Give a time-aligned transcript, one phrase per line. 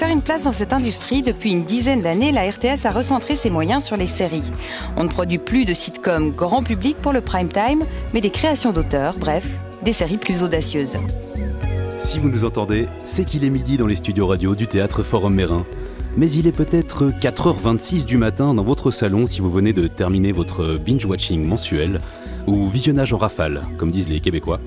[0.00, 3.50] Faire une place dans cette industrie, depuis une dizaine d'années, la RTS a recentré ses
[3.50, 4.50] moyens sur les séries.
[4.96, 7.84] On ne produit plus de sitcoms grand public pour le prime time,
[8.14, 9.46] mais des créations d'auteurs, bref,
[9.82, 10.96] des séries plus audacieuses.
[11.98, 15.34] Si vous nous entendez, c'est qu'il est midi dans les studios radio du théâtre Forum
[15.34, 15.66] Mérin.
[16.16, 20.32] Mais il est peut-être 4h26 du matin dans votre salon si vous venez de terminer
[20.32, 22.00] votre binge-watching mensuel,
[22.46, 24.60] ou visionnage en rafale, comme disent les Québécois,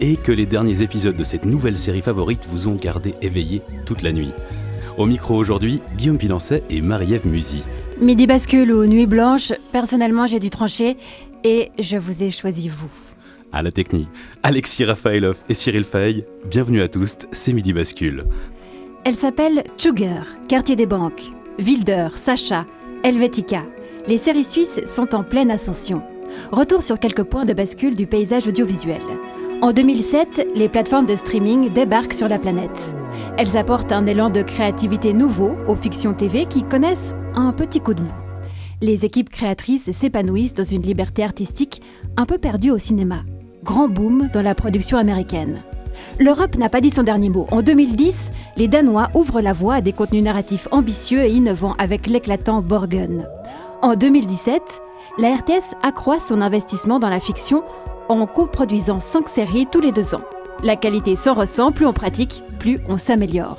[0.00, 4.00] et que les derniers épisodes de cette nouvelle série favorite vous ont gardé éveillé toute
[4.00, 4.32] la nuit.
[4.98, 7.62] Au micro aujourd'hui, Guillaume Pilancet et Marie-Ève Musy.
[8.00, 10.96] Midi bascule ou nuit blanche, personnellement j'ai dû trancher
[11.44, 12.90] et je vous ai choisi vous.
[13.52, 14.08] À la technique,
[14.42, 18.24] Alexis Rafaelov et Cyril Fay, bienvenue à tous, c'est Midi Bascule.
[19.04, 21.30] Elle s'appelle Sugar, quartier des banques,
[21.60, 22.66] Wilder, Sacha,
[23.04, 23.62] Helvetica.
[24.08, 26.02] Les séries suisses sont en pleine ascension.
[26.50, 29.02] Retour sur quelques points de bascule du paysage audiovisuel.
[29.60, 32.94] En 2007, les plateformes de streaming débarquent sur la planète.
[33.36, 37.94] Elles apportent un élan de créativité nouveau aux fictions TV qui connaissent un petit coup
[37.94, 38.10] de mou.
[38.80, 41.82] Les équipes créatrices s'épanouissent dans une liberté artistique
[42.16, 43.22] un peu perdue au cinéma.
[43.64, 45.56] Grand boom dans la production américaine.
[46.20, 47.48] L'Europe n'a pas dit son dernier mot.
[47.50, 52.06] En 2010, les Danois ouvrent la voie à des contenus narratifs ambitieux et innovants avec
[52.06, 53.26] l'éclatant Borgen.
[53.82, 54.62] En 2017,
[55.18, 57.64] la RTS accroît son investissement dans la fiction
[58.08, 60.24] en coproduisant 5 séries tous les deux ans.
[60.62, 63.58] La qualité s'en ressent, plus on pratique, plus on s'améliore.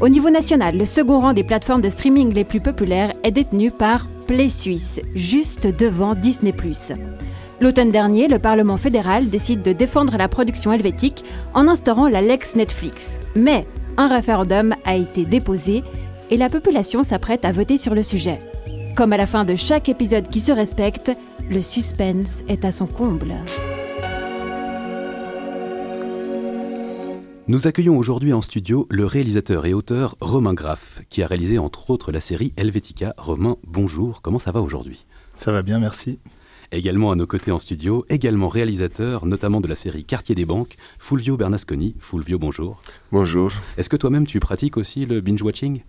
[0.00, 3.70] Au niveau national, le second rang des plateformes de streaming les plus populaires est détenu
[3.70, 6.52] par Play Suisse, juste devant Disney⁇
[7.60, 12.54] L'automne dernier, le Parlement fédéral décide de défendre la production helvétique en instaurant la Lex
[12.54, 13.18] Netflix.
[13.34, 13.66] Mais
[13.98, 15.84] un référendum a été déposé
[16.30, 18.38] et la population s'apprête à voter sur le sujet.
[18.96, 21.10] Comme à la fin de chaque épisode qui se respecte,
[21.50, 23.34] le suspense est à son comble.
[27.48, 31.90] Nous accueillons aujourd'hui en studio le réalisateur et auteur Romain Graff, qui a réalisé entre
[31.90, 33.14] autres la série Helvetica.
[33.18, 35.06] Romain, bonjour, comment ça va aujourd'hui?
[35.34, 36.20] Ça va bien, merci.
[36.70, 40.76] Également à nos côtés en studio, également réalisateur, notamment de la série Quartier des banques,
[41.00, 41.96] Fulvio Bernasconi.
[41.98, 42.80] Fulvio, bonjour.
[43.10, 43.50] Bonjour.
[43.76, 45.82] Est-ce que toi-même tu pratiques aussi le binge-watching?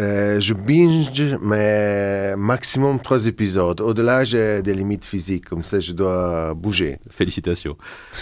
[0.00, 3.80] Euh, je binge, mais maximum trois épisodes.
[3.80, 6.98] Au-delà, j'ai des limites physiques, comme ça je dois bouger.
[7.10, 7.76] Félicitations.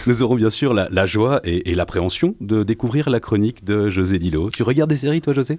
[0.06, 4.18] Nous aurons bien sûr la, joie et, et l'appréhension de découvrir la chronique de José
[4.18, 4.50] Dilo.
[4.50, 5.58] Tu regardes des séries, toi, José?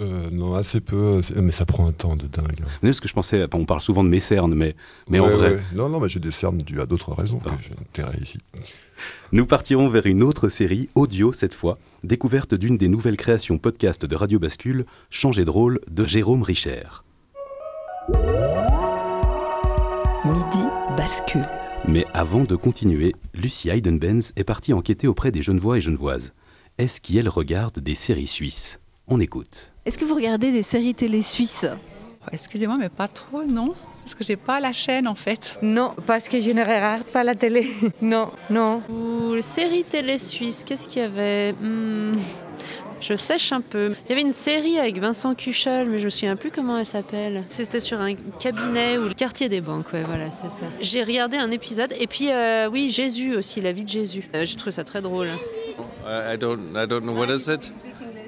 [0.00, 2.60] Euh, non, assez peu, mais ça prend un temps de dingue.
[2.62, 2.68] Hein.
[2.82, 4.76] parce que je pensais, on parle souvent de mes cernes, mais,
[5.08, 5.60] mais en vrai.
[5.74, 8.38] Non, non, mais j'ai des cernes dues à d'autres raisons que j'ai intérêt ici.
[9.32, 14.04] Nous partirons vers une autre série, audio cette fois, découverte d'une des nouvelles créations podcast
[14.04, 16.82] de Radio Bascule, Changer de rôle, de Jérôme Richer.
[20.24, 21.48] Midi bascule.
[21.88, 26.32] Mais avant de continuer, Lucie Heidenbenz est partie enquêter auprès des Genevois et Genevoises.
[26.78, 28.80] Est-ce qu'elle regarde des séries suisses?
[29.08, 29.70] On écoute.
[29.84, 31.64] Est-ce que vous regardez des séries télé suisses
[32.32, 35.56] Excusez-moi, mais pas trop, non Parce que j'ai pas la chaîne en fait.
[35.62, 37.68] Non, parce que je ne regarde pas la télé.
[38.02, 38.82] non, non.
[38.90, 42.16] Ou séries télé suisses, qu'est-ce qu'il y avait hmm,
[43.00, 43.94] Je sèche un peu.
[44.06, 46.84] Il y avait une série avec Vincent Cuchel, mais je me souviens plus comment elle
[46.84, 47.44] s'appelle.
[47.46, 50.66] C'était sur un cabinet ou le quartier des banques, ouais, voilà, c'est ça.
[50.80, 54.28] J'ai regardé un épisode, et puis euh, oui, Jésus aussi, la vie de Jésus.
[54.34, 55.28] Euh, je trouve ça très drôle.
[56.04, 57.72] Uh, I don't, I don't know what is it.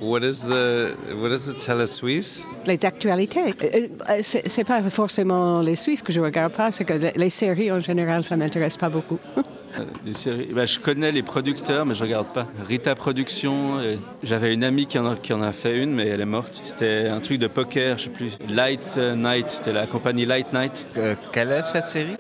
[0.00, 2.46] What is the what is the tele suisse?
[2.66, 3.54] Les actualités.
[3.62, 7.72] Euh, euh, c'est pas forcément les Suisses que je regarde pas, c'est que les séries
[7.72, 9.18] en général, ça m'intéresse pas beaucoup.
[9.78, 12.46] Euh, les séries, bah, je connais les producteurs, mais je regarde pas.
[12.66, 13.76] Rita Production,
[14.22, 16.58] j'avais une amie qui en, a, qui en, a, fait une, mais elle est morte.
[16.62, 18.32] C'était un truc de poker, je sais plus.
[18.48, 20.86] Light Night, c'était la compagnie Light Night.
[21.32, 22.16] quelle est cette série?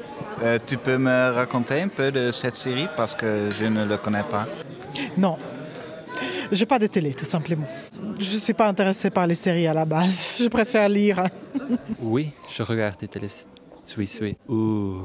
[0.66, 4.24] Tu peux me raconter un peu de cette série parce que je ne le connais
[4.30, 4.46] pas.
[5.16, 5.38] Non,
[6.52, 7.66] j'ai pas de télé, tout simplement.
[8.18, 10.38] Je suis pas intéressée par les séries à la base.
[10.42, 11.22] Je préfère lire.
[12.00, 13.28] oui, je regarde des télés
[13.84, 14.36] suisses, oui.
[14.48, 15.02] Ou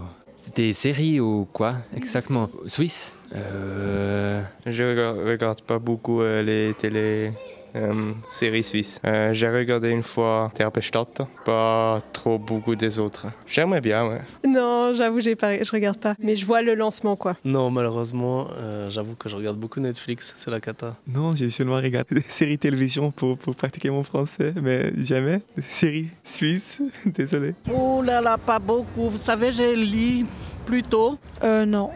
[0.55, 2.49] des séries ou quoi exactement?
[2.67, 3.15] Suisse?
[3.35, 4.43] Euh...
[4.65, 4.83] Je
[5.29, 7.31] regarde pas beaucoup euh, les télés
[7.75, 8.99] euh, série suisse.
[9.05, 13.27] Euh, j'ai regardé une fois Terpestadt, pas trop beaucoup des autres.
[13.47, 14.21] J'aimerais bien, ouais.
[14.47, 16.15] Non, j'avoue, j'ai pas, je regarde pas.
[16.19, 17.35] Mais je vois le lancement, quoi.
[17.43, 20.95] Non, malheureusement, euh, j'avoue que je regarde beaucoup Netflix, c'est la cata.
[21.07, 25.63] Non, j'ai seulement regardé des séries télévision pour, pour pratiquer mon français, mais jamais des
[25.63, 26.81] séries suisses.
[27.05, 27.55] Désolé.
[27.73, 29.09] Oh là là, pas beaucoup.
[29.09, 30.25] Vous savez, j'ai lu
[30.65, 31.17] plutôt.
[31.43, 31.91] Euh, non.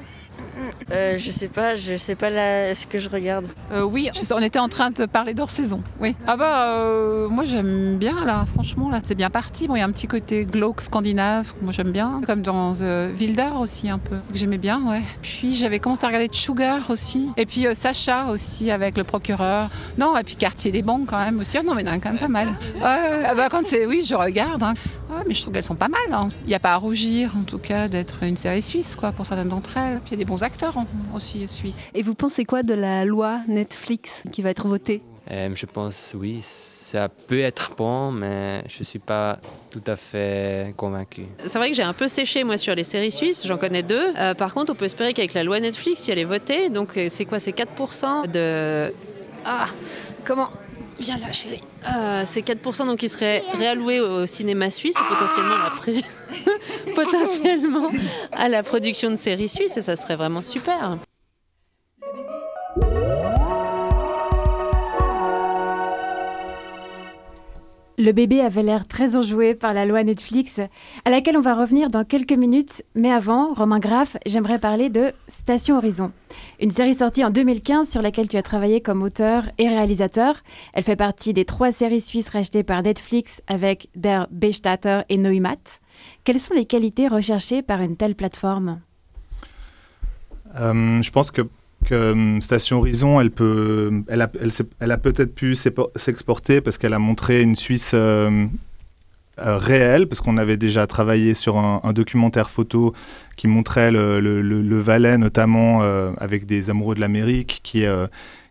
[0.92, 3.46] Euh, je sais pas, je sais pas ce que je regarde.
[3.72, 5.84] Euh, oui, on était en train de parler d'hors saison.
[6.00, 6.16] Oui.
[6.26, 9.68] Ah bah euh, moi j'aime bien là, franchement là, c'est bien parti.
[9.68, 13.52] Bon, il y a un petit côté glauque scandinave, moi j'aime bien, comme dans Wilder
[13.60, 15.02] aussi un peu, que j'aimais bien, ouais.
[15.22, 19.70] Puis j'avais commencé à regarder Sugar aussi, et puis Sacha aussi avec le procureur.
[19.98, 21.58] Non, et puis Quartier des Bons quand même aussi.
[21.58, 22.48] Ah non, mais a quand même pas mal.
[22.84, 24.64] Ah bah quand c'est, oui, je regarde.
[24.64, 24.74] hein.
[25.10, 26.02] Ouais, mais je trouve qu'elles sont pas mal.
[26.12, 26.30] hein.
[26.44, 29.26] Il n'y a pas à rougir en tout cas d'être une série suisse quoi pour
[29.26, 30.00] certaines d'entre elles.
[30.00, 31.90] Puis il y a des bons acteurs hein, aussi suisses.
[31.94, 35.02] Et vous pensez quoi de la loi Netflix qui va être votée?
[35.30, 39.40] Euh, je pense, oui, ça peut être bon, mais je ne suis pas
[39.70, 41.24] tout à fait convaincu.
[41.46, 44.14] C'est vrai que j'ai un peu séché moi sur les séries suisses, j'en connais deux.
[44.18, 46.96] Euh, par contre, on peut espérer qu'avec la loi Netflix, si elle est votée, donc
[46.96, 48.94] euh, c'est quoi C'est 4% de.
[49.46, 49.66] Ah
[50.24, 50.50] Comment
[51.00, 51.62] Viens là, chérie.
[51.88, 57.90] Euh, c'est 4% donc qui serait réalloué au cinéma suisse potentiellement à la, potentiellement
[58.32, 60.98] à la production de séries suisses et ça serait vraiment super.
[68.00, 70.60] Le bébé avait l'air très enjoué par la loi Netflix,
[71.04, 72.84] à laquelle on va revenir dans quelques minutes.
[72.94, 76.12] Mais avant, Romain Graff, j'aimerais parler de Station Horizon,
[76.62, 80.44] une série sortie en 2015 sur laquelle tu as travaillé comme auteur et réalisateur.
[80.74, 85.80] Elle fait partie des trois séries suisses rachetées par Netflix avec Der Bestatter et Neumat.
[86.24, 88.80] Quelles sont les qualités recherchées par une telle plateforme?
[90.60, 91.42] Euh, je pense que,
[91.92, 94.28] euh, Station Horizon, elle, peut, elle a,
[94.98, 98.46] peut-être pu s'exporter parce qu'elle a montré une Suisse euh,
[99.40, 102.94] euh, réelle, parce qu'on avait déjà travaillé sur un, documentaire photo
[103.36, 105.82] qui montrait le, le- Valais, notamment
[106.18, 107.86] avec des amoureux de l'Amérique qui,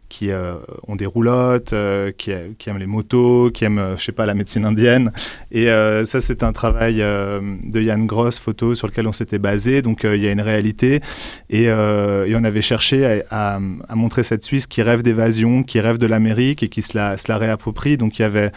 [0.08, 0.54] qui euh,
[0.86, 4.34] ont des roulottes, euh, qui, aiment les motos, qui aiment, euh, je sais pas, la
[4.34, 5.12] médecine indienne.
[5.50, 5.66] Et
[6.04, 9.82] ça, c'est un travail de Yann Gross, photo, sur lequel on s'était basé.
[9.82, 11.00] Donc, il y a une réalité.
[11.50, 13.58] Et, et on avait cherché à,
[13.94, 17.96] montrer cette Suisse qui rêve d'évasion, qui rêve de l'Amérique et qui se la, réapproprie.
[17.96, 18.52] Donc, il y avait,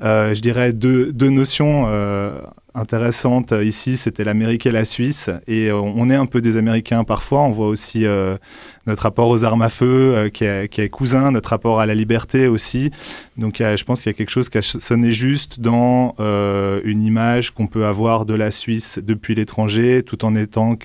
[0.00, 1.86] je dirais, deux notions
[2.76, 3.96] euh, intéressantes ici.
[3.96, 5.30] C'était l'Amérique et la Suisse.
[5.46, 7.42] Et euh, on est un peu des Américains parfois.
[7.42, 8.36] On voit aussi euh,
[8.86, 12.46] notre rapport aux armes à feu euh, qui, est, cousin, notre rapport à la liberté
[12.46, 12.90] aussi.
[13.36, 17.02] Donc, je pense qu'il y a quelque chose qui a sonné juste dans euh, une
[17.02, 20.76] image qu'on peut avoir de la Suisse depuis l'étranger, tout en étant,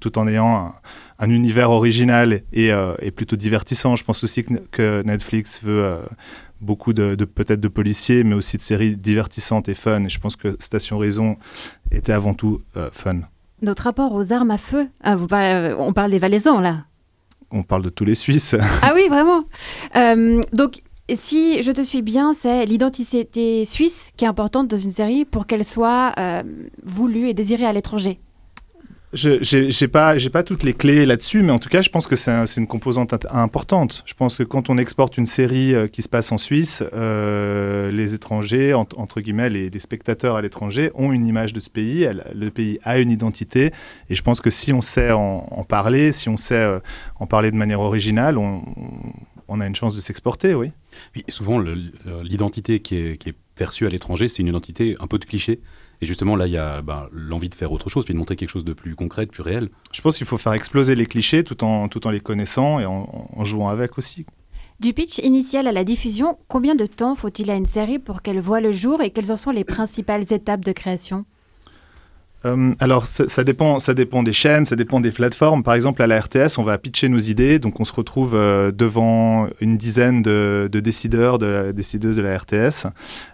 [0.00, 0.74] tout en ayant un,
[1.18, 3.96] un univers original et, euh, plutôt divertissant.
[3.96, 5.98] Je pense aussi que, Netflix veut euh,
[6.60, 10.04] beaucoup de, de- peut-être de policiers, mais aussi de séries divertissantes et fun.
[10.04, 11.36] Et je pense que Station Raison
[11.90, 13.20] était avant tout euh, fun.
[13.62, 16.84] Notre rapport aux armes à feu Ah, vous parlez- euh, On parle des valaisans, là.
[17.50, 18.56] On parle de tous les Suisses.
[18.82, 19.44] Ah oui, vraiment.
[19.96, 20.82] Euh, donc,
[21.14, 25.46] si je te suis bien, c'est l'identité suisse qui est importante dans une série pour
[25.46, 26.42] qu'elle soit euh,
[26.82, 28.20] voulue et désirée à l'étranger.
[29.14, 29.38] Je
[29.70, 32.30] j'ai pas, pas toutes les clés là-dessus, mais en tout cas, je pense que c'est
[32.30, 34.02] un- c'est une composante importante.
[34.06, 37.90] Je pense que quand on exporte une série euh, qui se passe en Suisse, euh,
[37.92, 41.70] les étrangers, ent- entre guillemets, les, les spectateurs à l'étranger ont une image de ce
[41.70, 42.08] pays.
[42.34, 43.72] Le pays a une identité,
[44.10, 46.80] et je pense que si on sait en, parler, si on sait euh,
[47.20, 48.62] en parler de manière originale, on,
[49.60, 50.72] a une chance de s'exporter, oui.
[51.12, 51.60] Puis souvent,
[52.22, 55.60] l'identité qui qui est perçue à l'étranger, c'est une identité un peu de cliché.
[56.00, 58.36] Et justement, là, il y a ben, l'envie de faire autre chose, puis de montrer
[58.36, 59.68] quelque chose de plus concret, de plus réel.
[59.92, 62.86] Je pense qu'il faut faire exploser les clichés tout en, tout en les connaissant et
[62.86, 64.26] en, en jouant avec aussi.
[64.80, 68.40] Du pitch initial à la diffusion, combien de temps faut-il à une série pour qu'elle
[68.40, 71.24] voit le jour et quelles en sont les principales étapes de création?
[72.44, 75.62] Euh, alors, ça, dépend, ça dépend des chaînes, ça dépend des plateformes.
[75.62, 77.58] Par exemple, à la RTS, on va pitcher nos idées.
[77.58, 82.36] Donc, on se retrouve euh, devant une dizaine de, de décideurs, de décideuses de la
[82.36, 82.86] RTS.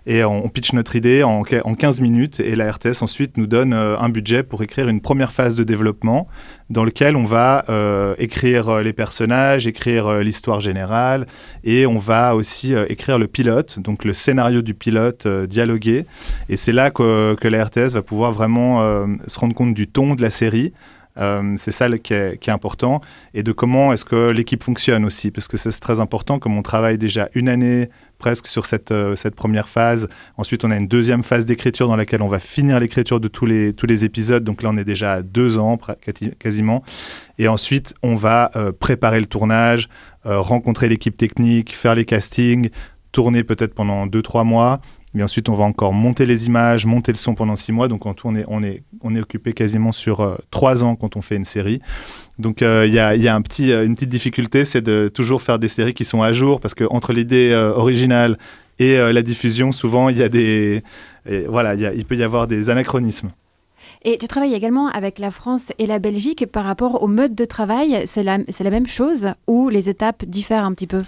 [0.06, 2.40] Et on, on pitch notre idée en, en 15 minutes.
[2.40, 5.64] Et la RTS, ensuite, nous donne euh, un budget pour écrire une première phase de
[5.64, 6.28] développement
[6.68, 7.64] dans lequel on va
[8.18, 11.26] écrire les personnages, écrire l'histoire générale.
[11.64, 16.06] Et on va aussi écrire le pilote, donc le scénario du pilote dialogué.
[16.48, 20.22] Et c'est là que, la RTS va pouvoir vraiment se rendre compte du ton de
[20.22, 20.72] la série.
[21.18, 23.00] Euh, c'est ça qui est, important.
[23.34, 25.30] Et de comment est-ce que l'équipe fonctionne aussi.
[25.30, 29.16] Parce que c'est très important comme on travaille déjà une année presque sur cette, euh,
[29.16, 30.08] cette première phase.
[30.36, 33.46] Ensuite on a une deuxième phase d'écriture dans laquelle on va finir l'écriture de tous
[33.46, 34.44] les, épisodes.
[34.44, 35.78] Donc là on est déjà à deux ans
[36.38, 36.84] quasiment.
[37.38, 39.88] Et ensuite on va euh, préparer le tournage
[40.26, 42.68] euh, rencontrer l'équipe technique faire les castings
[43.10, 44.80] tourner peut-être pendant 2-3 mois.
[45.14, 47.88] Et ensuite, on va encore monter les images, monter le son pendant 6 mois.
[47.88, 51.80] Donc, en tout, on est, occupé quasiment sur 3 ans quand on fait une série.
[52.38, 56.04] Donc, il y a, petit, une petite difficulté, c'est de toujours faire des séries qui
[56.04, 58.38] sont à jour parce qu'entre l'idée originale
[58.78, 60.82] et la diffusion, souvent, il y a des.
[61.48, 63.30] voilà, il peut y avoir des anachronismes.
[64.02, 67.44] Et tu travailles également avec la France et la Belgique par rapport au mode de
[67.44, 68.04] travail.
[68.06, 71.02] C'est la même chose ou les étapes diffèrent un petit peu?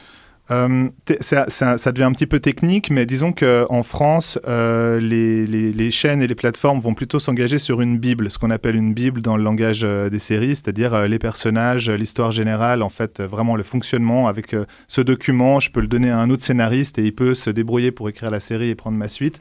[0.53, 0.89] Euh,
[1.21, 6.35] ça, devient un petit peu technique, mais disons qu'en France, euh, les, chaînes et les
[6.35, 9.83] plateformes vont plutôt s'engager sur une Bible, ce qu'on appelle une Bible dans le langage
[9.85, 14.29] euh, des séries, c'est-à-dire les personnages, l'histoire générale, en fait, vraiment le fonctionnement.
[14.29, 14.55] Avec
[14.89, 17.91] ce document, je peux le donner à un autre scénariste et il peut se débrouiller
[17.91, 19.41] pour écrire la série et prendre ma suite.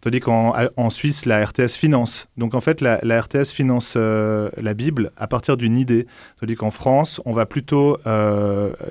[0.00, 2.28] Tandis qu'en en Suisse, la RTS finance.
[2.36, 6.06] Donc en fait, la, la RTS finance la Bible à partir d'une idée.
[6.40, 7.98] Tandis qu'en France, on va plutôt,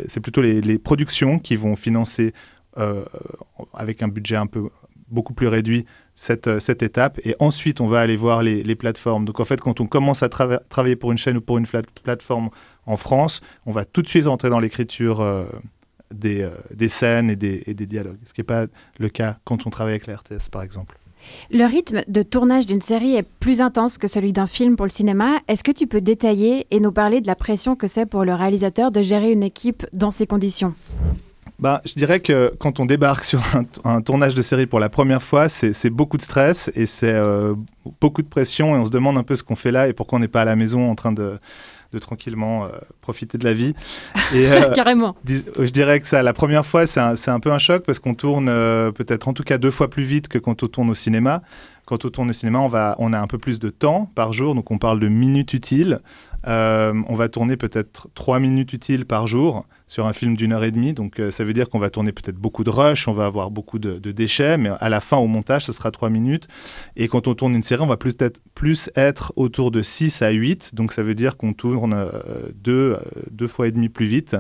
[0.08, 2.34] c'est plutôt les, les productions qui vont financer
[2.78, 3.06] euh,
[3.74, 4.70] avec un budget un peu
[5.10, 9.26] beaucoup plus réduit cette, euh, étape et ensuite on va aller voir les, plateformes.
[9.26, 11.68] Donc en fait quand on commence à travailler pour une chaîne ou pour une
[12.04, 12.50] plateforme
[12.86, 15.46] en France, on va tout de suite entrer dans l'écriture euh,
[16.12, 19.68] des, des, scènes et des, et des dialogues, ce qui n'est pas le cas quand
[19.68, 20.98] on travaille avec la RTS par exemple.
[21.52, 24.92] Le rythme de tournage d'une série est plus intense que celui d'un film pour le
[24.92, 25.40] cinéma.
[25.48, 28.34] Est-ce que tu peux détailler et nous parler de la pression que c'est pour le
[28.34, 30.74] réalisateur de gérer une équipe dans ces conditions?
[31.62, 33.40] Bah, je dirais que quand on débarque sur
[33.84, 37.54] un, tournage de série pour la première fois, c'est beaucoup de stress et c'est euh,
[38.02, 40.18] beaucoup de pression et on se demande un peu ce qu'on fait là et pourquoi
[40.18, 41.38] on n'est pas à la maison en train de,
[41.94, 42.70] de tranquillement euh,
[43.02, 43.76] profiter de la vie.
[44.34, 45.16] Et, euh, Carrément.
[45.24, 48.16] Je dirais que ça, la première fois, c'est un, un, peu un choc parce qu'on
[48.16, 48.48] tourne
[48.94, 51.44] peut-être en tout cas deux fois plus vite que quand on tourne au cinéma.
[51.86, 54.34] Quand on tourne au cinéma, on, va, on a un peu plus de temps par
[54.34, 56.00] jour, donc on parle de minutes utiles.
[56.46, 60.72] on va tourner peut-être trois minutes utiles par jour sur un film d'une heure et
[60.72, 60.94] demie.
[60.94, 63.52] Donc euh, ça veut dire qu'on va tourner peut-être beaucoup de rush, on va avoir
[63.52, 66.48] beaucoup de, déchets, mais à la fin, au montage, ce sera trois minutes.
[66.96, 70.22] Et quand on tourne une série, on va plus être, plus être autour de 6
[70.22, 70.76] à 8.
[70.76, 72.10] Donc ça veut dire qu'on tourne euh,
[72.56, 73.00] deux, euh,
[73.32, 74.38] deux fois et demi plus vite.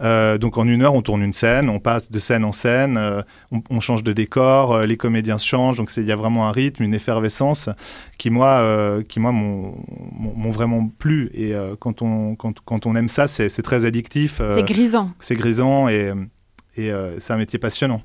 [0.00, 3.80] Donc en une heure, on tourne une scène, on passe de scène en scène, on,
[3.80, 7.68] change de décor, les comédiens changent, donc il y a vraiment un rythme, une effervescence
[8.16, 11.32] qui moi, qui moi m'ont vraiment plu.
[11.34, 14.40] Et quand on quand, quand, on aime ça, c'est très addictif.
[14.78, 15.10] Grisant.
[15.20, 16.12] C'est grisant et,
[16.76, 18.02] et c'est un métier passionnant.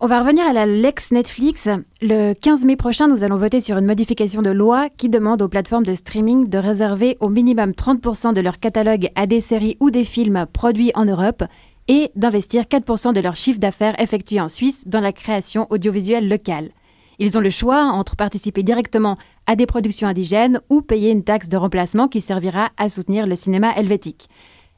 [0.00, 1.68] On va revenir à la Lex Netflix.
[2.00, 5.48] Le 15 mai prochain, nous allons voter sur une modification de loi qui demande aux
[5.48, 9.90] plateformes de streaming de réserver au minimum 30% de leur catalogue à des séries ou
[9.90, 11.42] des films produits en Europe
[11.88, 16.70] et d'investir 4% de leur chiffre d'affaires effectué en Suisse dans la création audiovisuelle locale.
[17.18, 21.48] Ils ont le choix entre participer directement à des productions indigènes ou payer une taxe
[21.48, 24.28] de remplacement qui servira à soutenir le cinéma helvétique.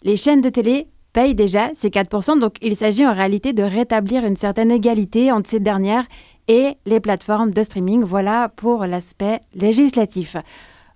[0.02, 4.25] Les chaînes de télé payent déjà ces 4%, donc il s'agit en réalité de rétablir
[4.25, 6.07] une certaine égalité entre ces dernières
[6.49, 8.02] et les plateformes de streaming.
[8.02, 10.37] Voilà pour l'aspect législatif.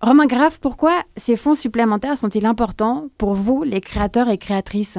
[0.00, 4.98] Romain Graff, pourquoi ces fonds supplémentaires sont-ils importants pour vous, les créateurs et créatrices?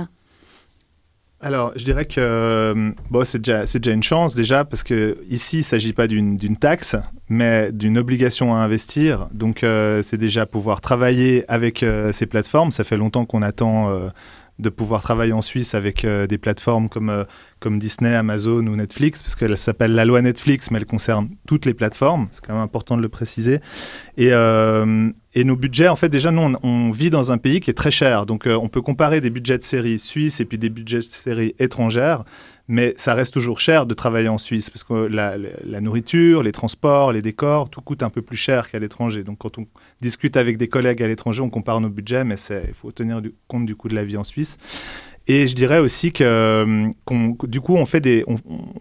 [1.46, 5.58] Alors, je dirais que euh, bon, c'est déjà, déjà, une chance, déjà, parce que ici,
[5.58, 6.96] il ne s'agit pas d'une taxe,
[7.30, 9.28] mais d'une obligation à investir.
[9.32, 12.72] Donc, euh, c'est déjà pouvoir travailler avec euh, ces plateformes.
[12.72, 13.96] Ça fait longtemps qu'on attend
[14.58, 17.24] de pouvoir travailler en Suisse avec euh, des plateformes comme, euh,
[17.60, 21.66] comme Disney, Amazon ou Netflix, parce qu'elle s'appelle la loi Netflix, mais elle concerne toutes
[21.66, 22.28] les plateformes.
[22.32, 23.60] C'est quand même important de le préciser.
[24.18, 27.70] Et, euh, nos budgets, en fait, déjà, nous, on, on, vit dans un pays qui
[27.70, 28.26] est très cher.
[28.26, 31.54] Donc, on peut comparer des budgets de séries suisses et puis des budgets de séries
[31.60, 32.24] étrangères
[32.68, 37.12] mais ça reste toujours cher de travailler en Suisse parce que la, nourriture, les transports,
[37.12, 39.24] les décors, tout coûte un peu plus cher qu'à l'étranger.
[39.24, 39.68] Donc quand on
[40.02, 43.66] discute avec des collègues à l'étranger, on compare nos budgets, mais il faut tenir compte
[43.66, 44.58] du coût de la vie en Suisse.
[45.28, 46.90] Et je dirais aussi que euh,
[47.48, 48.24] du coup, on, fait des,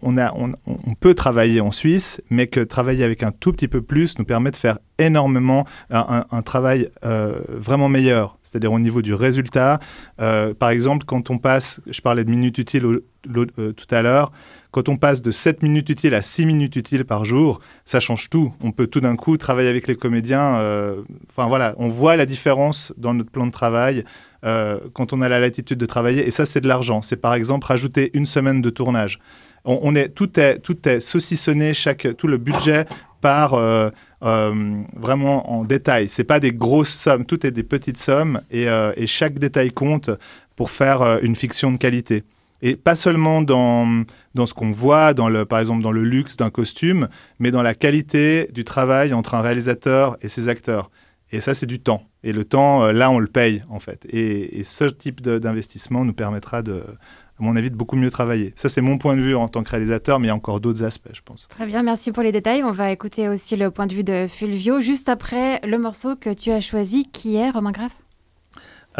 [0.02, 3.80] on, a, on, peut travailler en Suisse, mais que travailler avec un tout petit peu
[3.80, 9.00] plus nous permet de faire énormément un, un travail euh, vraiment meilleur, c'est-à-dire au niveau
[9.00, 9.78] du résultat.
[10.20, 13.00] Euh, par exemple, quand on passe, je parlais de minutes utiles
[13.36, 14.32] euh, tout à l'heure,
[14.70, 18.28] quand on passe de 7 minutes utiles à 6 minutes utiles par jour, ça change
[18.28, 18.52] tout.
[18.60, 20.56] On peut tout d'un coup travailler avec les comédiens.
[20.56, 24.04] Euh, enfin voilà, on voit la différence dans notre plan de travail.
[24.44, 26.26] Euh, quand on a la latitude de travailler.
[26.26, 27.00] Et ça, c'est de l'argent.
[27.00, 29.18] C'est par exemple rajouter une semaine de tournage.
[29.64, 32.84] On, est, tout, est, tout est saucissonné, chaque, tout le budget
[33.22, 33.88] part euh,
[34.20, 36.08] vraiment en détail.
[36.08, 40.10] C'est pas des grosses sommes, tout est des petites sommes et, et chaque détail compte
[40.54, 42.24] pour faire une fiction de qualité.
[42.60, 46.36] Et pas seulement dans, dans ce qu'on voit, dans le, par exemple dans le luxe
[46.36, 47.08] d'un costume,
[47.38, 50.90] mais dans la qualité du travail entre un réalisateur et ses acteurs.
[51.34, 52.04] Et ça, c'est du temps.
[52.22, 54.06] Et le temps, euh, là, on le paye, en fait.
[54.08, 58.52] Et, ce type d'investissement nous permettra de, à mon avis, de beaucoup mieux travailler.
[58.54, 60.60] Ça, c'est mon point de vue en tant que réalisateur, mais il y a encore
[60.60, 61.48] d'autres aspects, je pense.
[61.48, 62.62] Très bien, merci pour les détails.
[62.62, 66.32] On va écouter aussi le point de vue de Fulvio, juste après le morceau que
[66.32, 67.92] tu as choisi, qui est Romain Graff?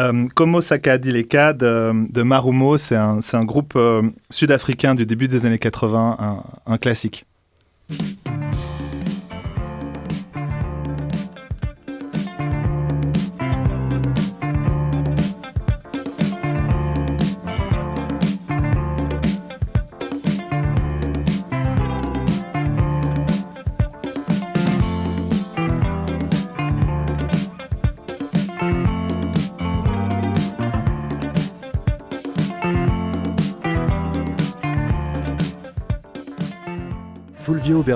[0.01, 5.45] Euh, Como Sakadileka de, de Marumo, c'est un, un, groupe euh, sud-africain du début des
[5.45, 7.25] années 80, un, un classique.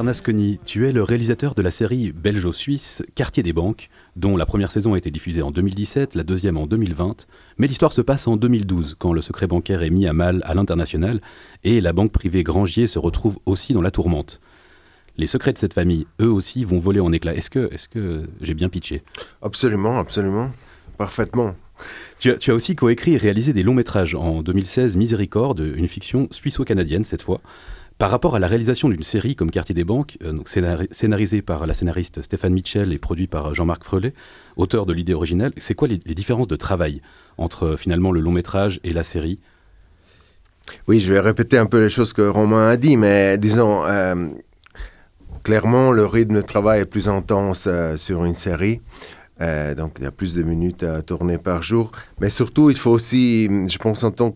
[0.10, 4.72] Bernasconi, tu es le réalisateur de la série belgeo-suisse Quartier des banques, dont la première
[4.72, 7.28] saison a été diffusée en 2017, la deuxième en 2020,
[7.60, 10.56] mais l'histoire se passe en 2012, quand le secret bancaire est mis à mal à
[10.56, 11.22] l'international
[11.63, 14.42] et la banque privée Grangier se retrouve aussi dans la tourmente.
[15.16, 17.36] Les secrets de cette famille, eux aussi, vont voler en éclats.
[17.36, 19.04] Est-ce que, est que j'ai bien pitché?
[19.44, 20.50] Absolument, absolument.
[20.98, 21.54] Parfaitement.
[22.18, 24.16] Tu as, tu as aussi coécrit et réalisé des longs métrages.
[24.16, 27.42] En 2016, Miséricorde, une fiction suisse-canadienne cette fois.
[28.00, 30.39] Par rapport à la réalisation d'une série comme Quartier des Banques, euh,
[30.89, 34.13] scénarisée par la scénariste Stéphane Mitchell et produite par Jean-Marc Frelet,
[34.56, 37.01] auteur de l'idée originale, c'est quoi les, différences de travail
[37.38, 39.39] entre euh, finalement le long métrage et la série?
[40.88, 44.29] Oui, je vais répéter un peu les choses que Romain a dit, mais disons, euh,
[45.44, 48.82] clairement, le rythme de travail est plus intense euh, sur une série.
[49.41, 51.91] Euh, donc, il y a plus de minutes à tourner par jour.
[52.20, 54.32] Mais surtout, il faut aussi, je pense, en tant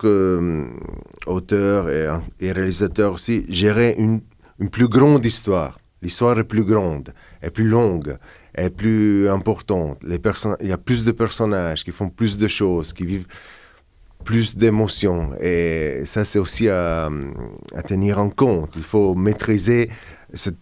[1.25, 2.07] qu'auteur et,
[2.39, 4.21] et, réalisateur aussi, gérer une,
[4.59, 5.79] une plus grande histoire.
[6.01, 8.17] L'histoire est plus grande, est plus longue,
[8.55, 10.03] est plus importante.
[10.03, 10.19] Les
[10.61, 13.27] il y a plus de personnages qui font plus de choses, qui vivent
[14.23, 15.31] plus d'émotions.
[15.39, 17.09] Et ça, c'est aussi à,
[17.75, 18.71] à, tenir en compte.
[18.75, 19.89] Il faut maîtriser
[20.33, 20.57] cette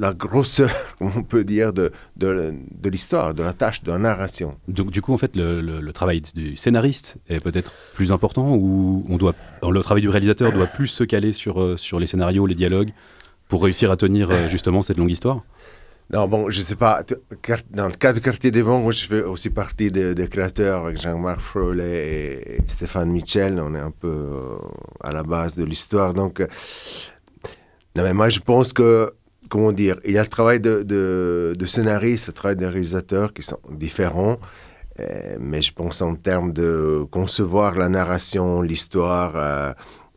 [0.00, 4.56] la grosseur, on peut dire, de, de, de l'histoire, de la tâche, de la narration.
[4.66, 8.54] Donc du coup, en fait, le, le, le travail du scénariste est peut-être plus important
[8.56, 12.06] ou on doit, le travail du réalisateur doit plus se caler sur, euh, sur les
[12.06, 12.92] scénarios, les dialogues,
[13.48, 15.42] pour réussir à tenir euh, justement cette longue histoire?
[16.12, 17.02] Non, bon, je ne sais pas.
[17.70, 21.00] Dans le cas de Quartier des Bons, moi, je fais aussi partie des, créateurs avec
[21.00, 23.60] Jean-Marc Frolet et Stéphane Michel.
[23.60, 24.56] On est un peu euh,
[25.04, 26.12] à la base de l'histoire.
[26.12, 26.40] Donc,
[27.94, 29.12] non, mais moi, je pense que
[29.50, 33.34] comment dire, il y a le travail de, de, de scénariste, le travail des réalisateurs
[33.34, 34.38] qui sont différents,
[35.00, 39.72] euh, mais je pense en termes de concevoir la narration, l'histoire, euh,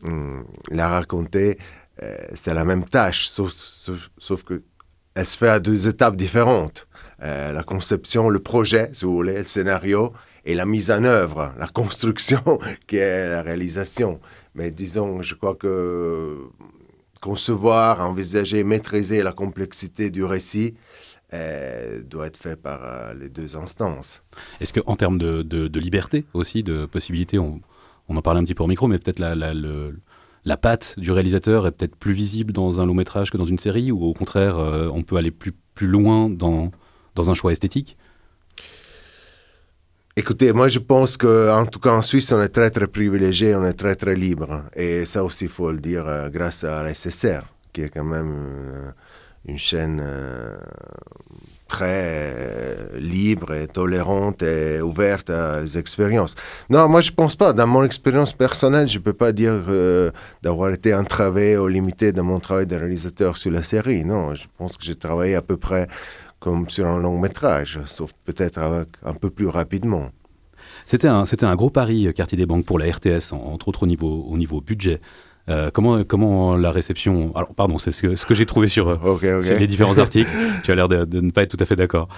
[0.05, 1.57] hum, la raconter,
[2.01, 4.61] euh, c'est la même tâche, sauf, sauf, sauf, que
[5.15, 6.87] elle se fait à deux étapes différentes.
[7.19, 10.11] La conception, le projet, si vous voulez, le scénario,
[10.43, 12.41] et la mise en œuvre, la construction,
[12.87, 14.19] qui est la réalisation.
[14.55, 16.49] Mais disons, je crois que
[17.23, 20.75] concevoir, envisager, maîtriser la complexité du récit
[21.33, 24.21] euh, doit être fait par euh, les deux instances.
[24.59, 27.61] Est-ce qu'en termes de, liberté aussi, de possibilités, on,
[28.09, 31.71] en parlait un petit peu au micro, mais peut-être la, la, patte du réalisateur est
[31.71, 34.89] peut-être plus visible dans un long métrage que dans une série, ou au contraire, euh,
[34.93, 36.71] on peut aller plus, loin dans
[37.29, 37.97] un choix esthétique?
[40.15, 43.65] Écoutez, moi je pense qu'en tout cas en Suisse, on est très très privilégié, on
[43.65, 44.61] est très très libre.
[44.75, 47.41] Et ça aussi, il faut le dire, euh, grâce à la SSR,
[47.73, 48.91] qui est quand même euh,
[49.47, 50.55] une chaîne euh,
[51.67, 56.35] très libre et tolérante et ouverte à les expériences.
[56.69, 57.51] Non, moi je pense pas.
[57.51, 59.63] Dans mon expérience personnelle, je peux pas dire
[60.43, 64.05] d'avoir été entravé ou limité dans mon travail de réalisateur sur la série.
[64.05, 65.87] Non, je pense que j'ai travaillé à peu près
[66.43, 70.09] comme sur un long métrage, sauf peut-être un peu plus rapidement.
[70.85, 73.87] C'était un, c'était un gros pari, Quartier des Banques, pour la RTS, entre autres au
[73.87, 74.99] niveau, au niveau budget.
[75.47, 77.33] Euh, comment, comment la réception.
[77.35, 79.47] Alors, pardon, c'est ce que, ce que j'ai trouvé sur, okay, okay.
[79.47, 80.29] sur, les différents articles.
[80.65, 82.09] tu as l'air de, de, ne pas être tout à fait d'accord.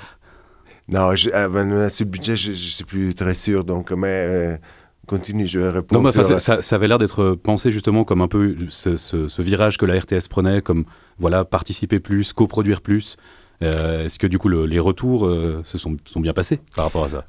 [0.87, 4.07] Non, je, euh, sur le budget, je ne suis plus très sûr, donc, mais.
[4.07, 4.57] Euh,
[5.05, 6.01] continue, je vais répondre.
[6.01, 6.39] Non, mais sur...
[6.39, 9.85] ça, ça, avait l'air d'être pensé justement comme un peu ce, ce, ce, virage que
[9.85, 10.85] la RTS prenait, comme
[11.19, 13.17] voilà, participer plus, coproduire plus.
[13.63, 16.85] Euh, Est-ce que du coup le, les retours euh, se sont, sont, bien passés par
[16.85, 17.25] rapport à ça?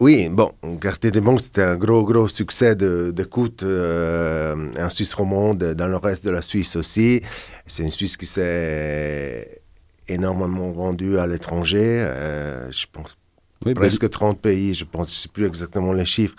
[0.00, 5.58] Oui, bon, Quartier des Banques, c'était un gros, gros succès d'écoute euh, en Suisse romande,
[5.58, 7.20] dans le reste de la Suisse aussi.
[7.66, 9.60] C'est une Suisse qui s'est
[10.08, 13.16] énormément vendue à l'étranger, euh, je pense
[13.64, 14.08] oui, presque bah...
[14.08, 16.36] 30 pays, je pense, je ne sais plus exactement les chiffres.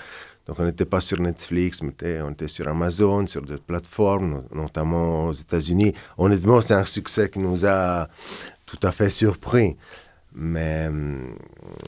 [0.48, 5.26] Donc on n'était pas sur Netflix, mais on était sur Amazon, sur d'autres plateformes, notamment
[5.26, 5.94] aux États-Unis.
[6.18, 8.08] Honnêtement, c'est un succès qui nous a
[8.68, 9.76] tout à fait surpris.
[10.36, 10.90] Mais,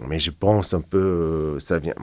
[0.07, 1.93] mais je pense un peu, ça vient.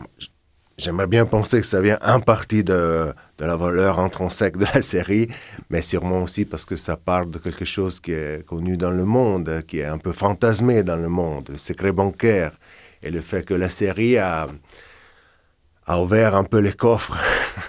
[0.78, 4.82] j'aimerais bien penser que ça vient en partie de, de la valeur intrinsèque de la
[4.82, 5.26] série,
[5.70, 9.04] mais sûrement aussi parce que ça parle de quelque chose qui est connu dans le
[9.04, 12.52] monde, qui est un peu fantasmé dans le monde, le secret bancaire,
[13.02, 14.46] et le fait que la série a,
[15.86, 17.18] a ouvert un peu les coffres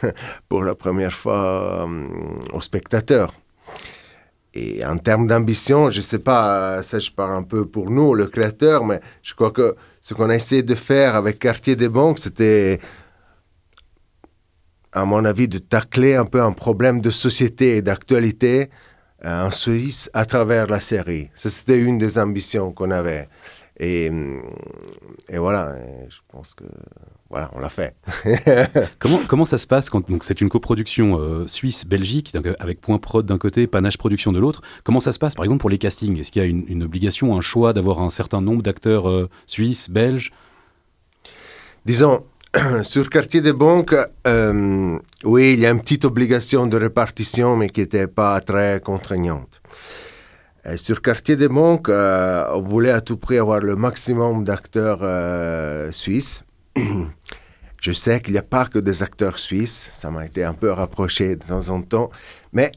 [0.49, 2.07] pour la première fois euh,
[2.53, 3.33] aux spectateurs.
[4.57, 8.15] Et en termes d'ambition, je ne sais pas, ça je parle un peu pour nous,
[8.15, 11.89] le créateur, mais je crois que ce qu'on a essayé de faire avec Quartier des
[11.89, 12.79] Banques, c'était,
[14.91, 18.71] à mon avis, de tacler un peu un problème de société et d'actualité
[19.25, 21.29] euh, en Suisse à travers la série.
[21.35, 23.29] Ça, c'était une des ambitions qu'on avait.
[23.79, 24.11] Et,
[25.29, 25.75] et voilà,
[26.09, 26.65] je pense que
[27.29, 27.93] voilà, on l'a fait.
[28.99, 33.25] comment, comment ça se passe quand donc c'est une coproduction euh, suisse-belgique avec Point Prod
[33.25, 36.17] d'un côté, Panache Production de l'autre Comment ça se passe par exemple pour les castings?
[36.19, 39.29] Est-ce qu'il y a une, une, obligation, un choix d'avoir un certain nombre d'acteurs euh,
[39.45, 40.31] suisses, belges?
[41.85, 42.23] Disons,
[42.83, 47.69] sur Quartier des Banques, euh, oui, il y a une petite obligation de répartition, mais
[47.69, 49.61] qui n'était pas très contraignante.
[50.63, 55.01] Et sur Quartier des Banques, on voulait à tout prix avoir le maximum d'acteurs
[55.93, 56.43] suisses.
[57.79, 60.71] Je sais qu'il n'y a pas que des acteurs suisses, ça m'a été un peu
[60.71, 62.09] rapproché de temps en temps,
[62.51, 62.71] mais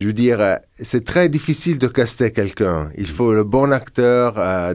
[0.00, 2.90] je veux dire, euh, c'est très difficile de caster quelqu'un.
[2.96, 4.72] Il faut le bon acteur euh,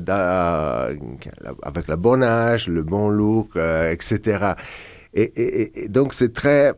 [1.64, 4.54] avec le bon âge, le bon look, euh, etc.
[5.16, 6.74] Et, donc c'est très...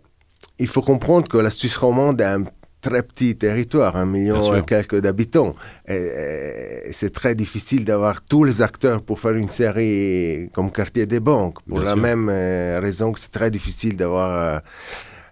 [0.60, 2.46] Il faut comprendre que la Suisse romande est un
[2.90, 5.54] très petit territoire, un million et quelques d'habitants.
[5.88, 11.20] Et, c'est très difficile d'avoir tous les acteurs pour faire une série comme Quartier des
[11.20, 11.60] Banques.
[11.68, 14.62] Pour la même euh, raison que c'est très difficile d'avoir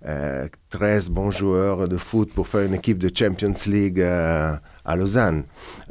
[0.08, 4.02] euh, 13 euh, bons joueurs de foot pour faire une équipe de Champions League.
[4.02, 4.54] Euh,
[4.86, 5.44] à Lausanne.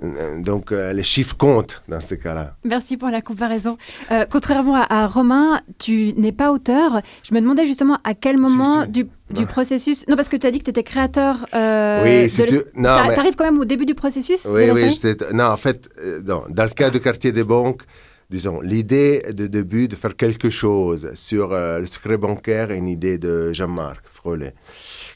[0.03, 2.55] Euh, donc euh, les chiffres comptent dans ces cas-là.
[2.65, 3.77] Merci pour la comparaison.
[4.11, 7.01] Euh, contrairement à, Romain, tu n'es pas auteur.
[7.23, 10.07] Je me demandais justement à quel moment du, du processus...
[10.09, 11.47] Non, parce que tu as dit que tu étais créateur.
[11.53, 14.99] oui, c'est tu arrives quand même au début du processus Oui, oui.
[15.33, 15.89] Non, en fait,
[16.23, 17.83] dans, dans le cas du quartier des banques,
[18.31, 23.19] disons, l'idée de début de faire quelque chose sur le secret bancaire est une idée
[23.19, 24.55] de Jean-Marc Frolet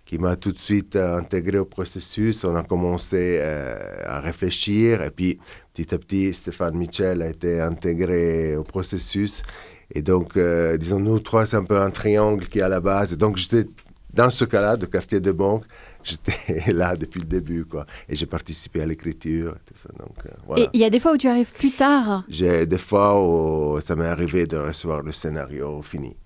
[0.09, 2.42] qui m'a tout de suite euh, intégré au processus.
[2.44, 5.38] On a commencé euh, à réfléchir et puis
[5.75, 9.42] petit à petit, Stéphane Michel a été intégré au processus.
[9.94, 12.81] Et donc, euh, disons, nous trois, c'est un peu un triangle qui est à la
[12.81, 13.12] base.
[13.12, 13.66] Et donc, j'étais
[14.14, 15.64] dans ce cas-là, de quartier de banque,
[16.03, 17.85] j'étais là depuis le début, quoi.
[18.09, 19.90] Et j'ai participé à l'écriture, tout ça.
[19.99, 20.16] Donc,
[20.47, 20.64] voilà.
[20.64, 22.25] Et il y a des fois où tu arrives plus tard?
[22.31, 26.16] J'ai des fois où ça m'est arrivé de recevoir le scénario fini.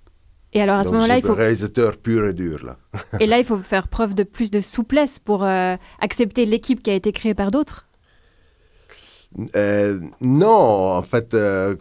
[0.53, 1.35] Et alors à ce moment-là, il faut.
[1.35, 2.77] réalisateur pur et dur là.
[3.21, 6.91] et là, il faut faire preuve de plus de souplesse pour euh, accepter l'équipe qui
[6.91, 7.89] a été créée par d'autres?
[9.57, 11.75] Euh, non, en fait, euh,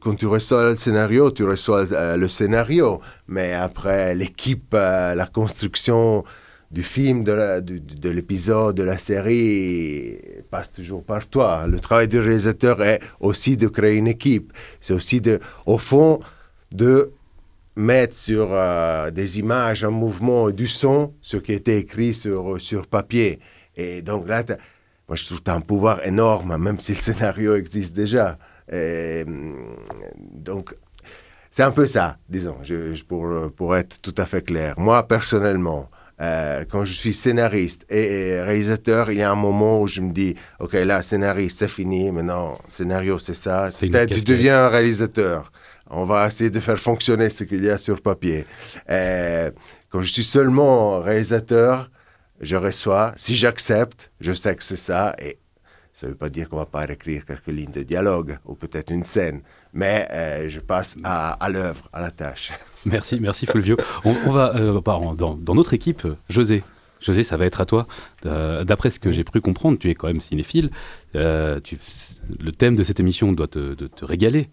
[0.00, 1.84] quand tu reçois le scénario, tu reçois
[2.16, 6.24] le scénario, mais après l'équipe, la construction
[6.70, 10.18] du film, de l'épisode, de, de, la série
[10.50, 11.66] passe toujours par toi.
[11.68, 14.52] Le travail du réalisateur est aussi de créer une équipe.
[14.80, 16.20] C'est aussi de, au fond,
[16.72, 17.12] de
[17.76, 22.86] mettre sur euh, des images, un mouvement, du son, ce qui était écrit sur, sur
[22.86, 23.40] papier.
[23.76, 24.44] Et donc là,
[25.08, 28.38] moi je trouve que tu as un pouvoir énorme, même si le scénario existe déjà.
[28.72, 29.54] Mm,
[30.32, 30.74] donc,
[31.50, 34.74] c'est un peu ça, disons, je, pour, pour être tout à fait clair.
[34.78, 35.88] Moi, personnellement,
[36.20, 40.12] euh, quand je suis scénariste et, réalisateur, il y a un moment où je me
[40.12, 43.66] dis, OK, là, scénariste, c'est fini, maintenant, scénario, c'est ça.
[43.80, 45.50] Peut-être tu deviens un réalisateur
[45.94, 48.46] on va essayer de faire fonctionner ce qu'il y a sur papier.
[48.90, 49.50] Euh,
[49.90, 51.90] quand je suis seulement réalisateur,
[52.40, 53.12] je reçois.
[53.16, 55.14] Si j'accepte, je sais que c'est ça.
[55.22, 55.38] Et
[55.92, 58.90] ça ne veut pas dire qu'on va pas écrire quelques lignes de dialogue ou peut-être
[58.90, 59.42] une scène.
[59.72, 62.52] Mais euh, je passe à, l'œuvre, à la tâche.
[62.86, 63.78] Merci, merci Fulvio.
[64.04, 66.62] On, va euh, dans, dans, notre équipe, José.
[67.00, 67.86] José, ça va être à toi.
[68.22, 70.70] D'après ce que j'ai pu comprendre, tu es quand même cinéphile.
[71.14, 71.60] le
[72.58, 74.50] thème de cette émission doit te régaler.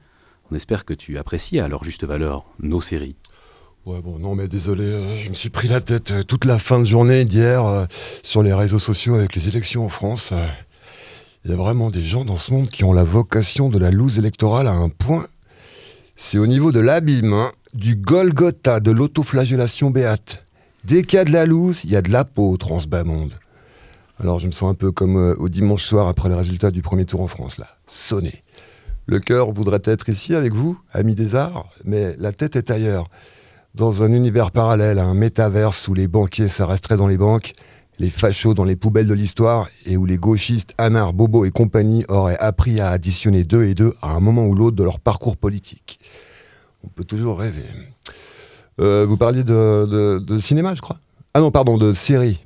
[0.51, 3.15] On espère que tu apprécies à leur juste valeur nos séries.
[3.85, 6.59] Ouais, bon, non, mais désolé, euh, je me suis pris la tête euh, toute la
[6.59, 7.85] fin de journée d'hier euh,
[8.21, 10.33] sur les réseaux sociaux avec les élections en France.
[11.45, 13.91] Il y a vraiment des gens dans ce monde qui ont la vocation de la
[13.91, 15.25] loose électorale à un point.
[16.17, 20.45] C'est au niveau de l'abîme, hein, du Golgotha, de l'autoflagellation béate.
[20.83, 23.05] Dès qu'il y a de la loose, il y a de la peau trans bas
[23.05, 23.33] monde.
[24.19, 27.05] Alors je me sens un peu comme au dimanche soir après le résultat du premier
[27.05, 27.67] tour en France, là.
[27.87, 28.41] Sonné.
[29.05, 33.07] Le cœur voudrait être ici avec vous, amis des arts, mais la tête est ailleurs.
[33.75, 37.53] Dans un univers parallèle, un métaverse où les banquiers s'arresteraient dans les banques,
[37.99, 42.05] les fachos dans les poubelles de l'histoire, et où les gauchistes, Anard, Bobo et compagnie
[42.09, 45.37] auraient appris à additionner deux et deux à un moment ou l'autre de leur parcours
[45.37, 45.99] politique.
[46.83, 47.65] On peut toujours rêver.
[48.79, 50.97] Euh, vous parliez de, de- cinéma, je crois.
[51.33, 52.43] Ah non, pardon, de séries.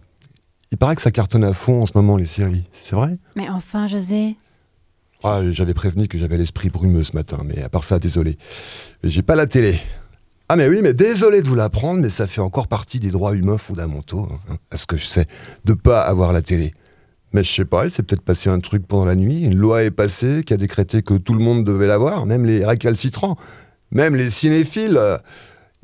[0.71, 2.65] Il paraît que ça cartonne à fond en ce moment, les séries.
[2.83, 3.17] C'est vrai?
[3.35, 4.35] Mais enfin, José.
[5.27, 8.37] Ah, J'avais prévenu que j'avais l'esprit brumeux ce matin, mais à part ça, désolé.
[9.03, 9.79] J'ai pas la télé.
[10.49, 13.33] Ah mais oui, mais désolé de vous l'apprendre, mais ça fait encore partie des droits
[13.35, 15.25] humains fondamentaux, hein, à ce que je sais,
[15.65, 16.75] de pas avoir la télé.
[17.33, 19.83] Mais je sais pas, il s'est peut-être passé un truc pendant la nuit, une loi
[19.83, 23.35] est passée qui a décrété que tout le monde devait l'avoir, même les récalcitrants,
[23.89, 24.97] même les cinéphiles.
[24.97, 25.17] euh,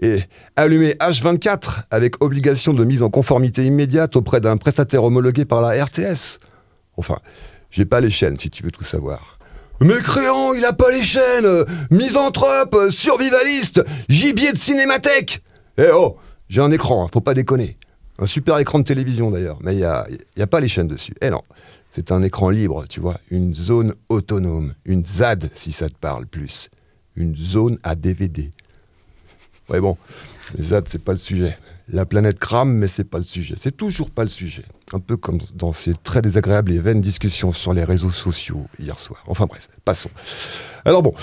[0.04, 0.24] et
[0.56, 5.84] allumé H24 avec obligation de mise en conformité immédiate auprès d'un prestataire homologué par la
[5.84, 6.40] RTS.
[6.98, 7.18] Enfin,
[7.72, 9.40] j'ai pas les chaînes si tu veux tout savoir.
[9.80, 15.42] Mécréant, il a pas les chaînes Misanthrope, survivaliste, gibier de cinémathèque
[15.80, 16.18] Eh oh,
[16.50, 17.78] j'ai un écran, hein, faut pas déconner.
[18.20, 20.06] Un super écran de télévision d'ailleurs, mais il y a,
[20.38, 21.16] y a pas les chaînes dessus.
[21.22, 21.42] Eh non,
[21.92, 26.28] c'est un écran libre, tu vois, une zone autonome, une ZAD si ça te parle
[26.28, 26.70] plus.
[27.16, 28.52] Une zone à DVD.
[29.70, 29.98] Ouais bon,
[30.56, 31.58] les ZAD c'est pas le sujet.
[31.94, 33.56] La planète crame, mais c'est pas le sujet.
[33.58, 34.64] C'est toujours pas le sujet.
[34.94, 38.98] Un peu comme dans ces très désagréables et vaines discussions sur les réseaux sociaux hier
[38.98, 39.24] soir.
[39.28, 40.10] Enfin bref, passons.
[40.86, 41.14] Alors bon,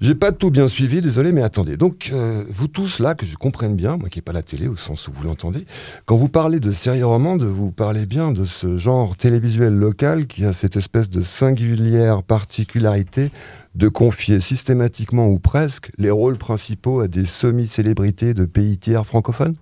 [0.00, 1.76] j'ai pas tout bien suivi, désolé, mais attendez.
[1.76, 4.68] Donc, euh, vous tous là, que je comprenne bien, moi qui n'ai pas la télé
[4.68, 5.64] au sens où vous l'entendez,
[6.04, 10.44] quand vous parlez de série romande, vous parlez bien de ce genre télévisuel local qui
[10.44, 13.32] a cette espèce de singulière particularité
[13.74, 19.56] de confier systématiquement ou presque les rôles principaux à des semi-célébrités de pays tiers francophones?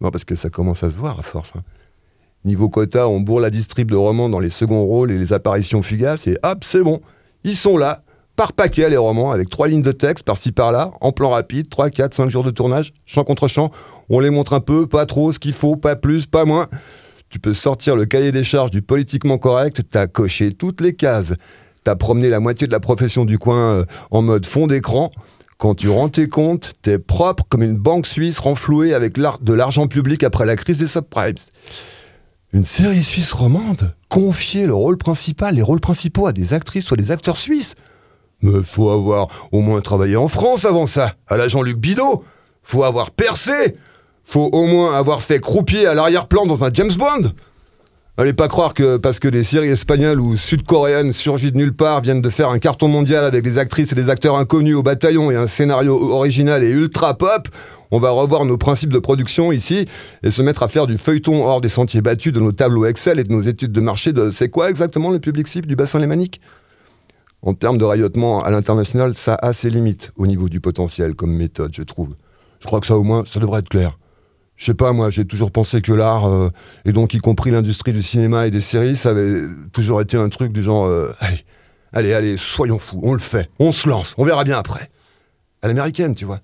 [0.00, 1.52] Non, parce que ça commence à se voir à force.
[1.56, 1.62] hein.
[2.44, 5.82] Niveau quota, on bourre la distrib de romans dans les seconds rôles et les apparitions
[5.82, 7.00] fugaces, et hop, c'est bon.
[7.44, 8.02] Ils sont là,
[8.34, 11.90] par paquet les romans, avec trois lignes de texte par-ci par-là, en plan rapide, 3,
[11.90, 13.70] 4, 5 jours de tournage, champ contre champ.
[14.08, 16.66] On les montre un peu, pas trop, ce qu'il faut, pas plus, pas moins.
[17.28, 21.34] Tu peux sortir le cahier des charges du politiquement correct, t'as coché toutes les cases.
[21.84, 25.10] T'as promené la moitié de la profession du coin euh, en mode fond d'écran.
[25.60, 29.88] Quand tu rends tes comptes, t'es propre comme une banque suisse renflouée avec de l'argent
[29.88, 31.34] public après la crise des subprimes.
[32.54, 36.94] Une série suisse romande Confier le rôle principal, les rôles principaux à des actrices ou
[36.94, 37.74] à des acteurs suisses.
[38.40, 42.24] Mais faut avoir au moins travaillé en France avant ça, à la Jean-Luc Bidot.
[42.62, 43.76] Faut avoir percé.
[44.24, 47.32] Faut au moins avoir fait croupier à l'arrière-plan dans un James Bond
[48.20, 52.02] Allez pas croire que parce que des séries espagnoles ou sud-coréennes surgies de nulle part
[52.02, 55.30] viennent de faire un carton mondial avec des actrices et des acteurs inconnus au bataillon
[55.30, 57.48] et un scénario original et ultra pop,
[57.90, 59.86] on va revoir nos principes de production ici
[60.22, 63.18] et se mettre à faire du feuilleton hors des sentiers battus de nos tableaux Excel
[63.18, 65.98] et de nos études de marché de c'est quoi exactement le public cible du bassin
[65.98, 66.42] lémanique?
[67.40, 71.32] En termes de rayonnement à l'international, ça a ses limites au niveau du potentiel comme
[71.32, 72.16] méthode, je trouve.
[72.60, 73.96] Je crois que ça au moins, ça devrait être clair.
[74.60, 76.50] Je sais pas, moi, j'ai toujours pensé que l'art, euh,
[76.84, 80.28] et donc y compris l'industrie du cinéma et des séries, ça avait toujours été un
[80.28, 81.46] truc du genre, euh, allez,
[81.94, 84.90] allez, allez, soyons fous, on le fait, on se lance, on verra bien après.
[85.62, 86.40] À l'américaine, tu vois,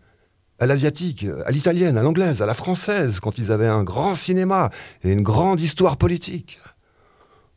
[0.59, 4.71] à l'asiatique, à l'italienne, à l'anglaise, à la française, quand ils avaient un grand cinéma
[5.05, 6.59] et une grande histoire politique.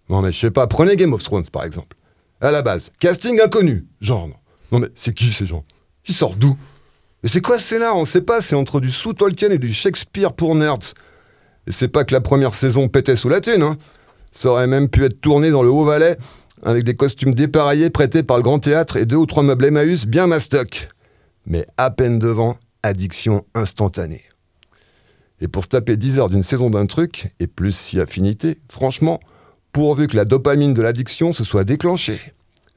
[0.10, 1.96] Non mais je sais pas, prenez Game of Thrones par exemple.
[2.42, 4.36] À la base, casting inconnu, genre non.
[4.74, 5.64] Non mais c'est qui ces gens?
[6.06, 6.58] Ils sortent d'où?
[7.24, 7.96] Et c'est quoi ce scénar?
[7.98, 10.94] On sait pas, c'est entre du sous-Tolkien et du Shakespeare pour nerds.
[11.68, 13.78] Et c'est pas que la première saison pétait sous la thune, hein.
[14.32, 16.18] Ça aurait même pu être tourné dans le Haut-Valais,
[16.64, 20.06] avec des costumes dépareillés prêtés par le Grand Théâtre et deux ou trois meubles Emmaüs
[20.06, 20.90] bien mastoc.
[21.46, 24.24] Mais à peine devant, addiction instantanée.
[25.42, 29.20] Et pour se taper 10 heures d'une saison d'un truc, et plus si affinité, franchement,
[29.72, 32.20] pourvu que la dopamine de l'addiction se soit déclenchée.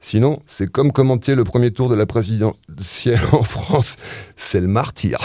[0.05, 3.95] Sinon, c'est comme commenter le premier tour de la présidentielle en France.
[4.35, 5.17] C'est le martyr.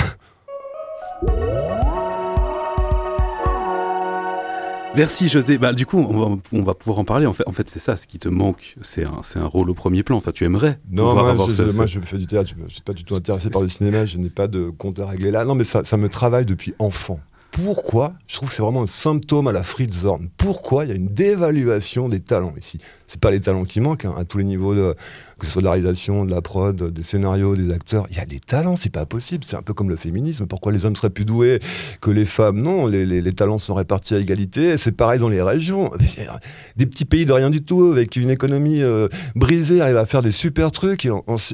[4.97, 5.59] Merci José.
[5.59, 7.27] Bah, du coup, on va, on va pouvoir en parler.
[7.27, 9.75] En fait, en fait c'est ça, ce qui te manque, c'est un, un rôle au
[9.75, 10.17] premier plan.
[10.17, 10.79] Enfin, tu aimerais.
[10.91, 13.03] Non, moi, avoir je, ce- moi, je fais du théâtre, je ne suis pas du
[13.05, 15.45] tout intéressé par le cinéma, je n'ai pas de compte à régler là.
[15.45, 17.19] Non, mais ça, ça me travaille depuis enfant.
[17.51, 20.07] Pourquoi Je trouve que c'est vraiment un symptôme à la Fritz.
[20.37, 22.79] Pourquoi il y a une dévaluation des talents ici?
[23.07, 24.95] C'est pas les talents qui manquent, hein, à tous les niveaux, de,
[25.39, 28.07] que ce soit de la réalisation, de la prod, des scénarios, des acteurs.
[28.11, 29.45] Il y a des talents, c'est pas possible.
[29.45, 30.47] C'est un peu comme le féminisme.
[30.47, 31.59] Pourquoi les hommes seraient plus doués
[32.01, 32.61] que les femmes?
[32.61, 34.77] Non, les, talents sont répartis à égalité.
[34.77, 35.91] C'est pareil dans les régions.
[36.77, 40.23] Des petits pays de rien du tout, avec une économie euh, brisée, arrivent à faire
[40.23, 41.09] des super trucs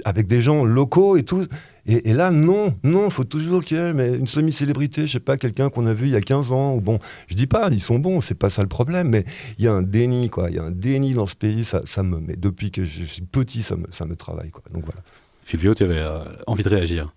[0.05, 1.47] avec des gens locaux et tout.
[1.87, 5.68] Et, là, non, non, faut toujours qu'il y ait une semi-célébrité, je sais pas, quelqu'un
[5.68, 7.99] qu'on a vu il y a 15 ans, ou bon, je dis pas, ils sont
[7.99, 9.25] bons, c'est pas ça le problème, mais
[9.59, 11.83] il y a un déni, quoi, il y a un déni dans ce pays, ça,
[11.85, 14.85] ça me, mais depuis que je suis petit, ça me, ça me travaille, quoi, donc
[14.85, 15.03] voilà.
[15.44, 17.12] Fulvio, tu avais euh, envie de réagir?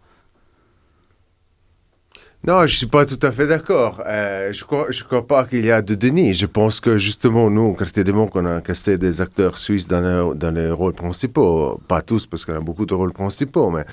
[2.48, 4.02] Non, je suis pas tout à fait d'accord.
[4.08, 6.34] Euh, je je crois pas qu'il y a de déni.
[6.34, 9.86] Je pense que justement, nous, au Quartier des Monts, on a casté des acteurs suisses
[9.86, 11.78] dans les, rôles principaux.
[11.90, 13.84] Pas tous, parce qu'on a beaucoup de rôles principaux, mais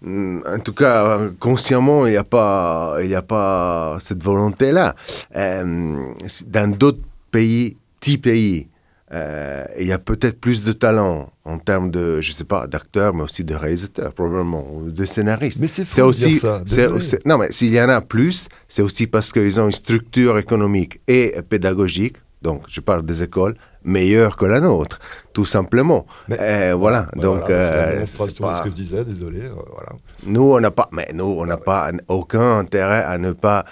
[0.00, 4.94] mm, en tout cas, consciemment, il n'y a pas, a pas cette volonté-là.
[5.36, 6.14] Euh,
[6.46, 8.68] dans d'autres pays, petits pays,
[9.12, 13.12] euh, il y a peut-être plus de talent en termes de, je sais pas, d'acteurs,
[13.14, 15.60] mais aussi de réalisateurs, probablement, ou de scénaristes.
[15.60, 18.48] Mais c'est fou de aussi, dire ça, c'est- non, mais s'il y en a plus,
[18.68, 23.54] c'est aussi parce qu'ils ont une structure économique et pédagogique, donc je parle des écoles,
[23.84, 24.98] meilleure que la nôtre,
[25.32, 26.06] tout simplement.
[26.30, 27.40] Euh, voilà, donc...
[27.40, 29.40] voilà, c'est la euh, démonstration pas- de ce que je disais, désolé.
[29.42, 29.90] euh, voilà.
[30.26, 33.64] nous, on n'a pas, mais nous, on n'a pas aucun intérêt à ne pas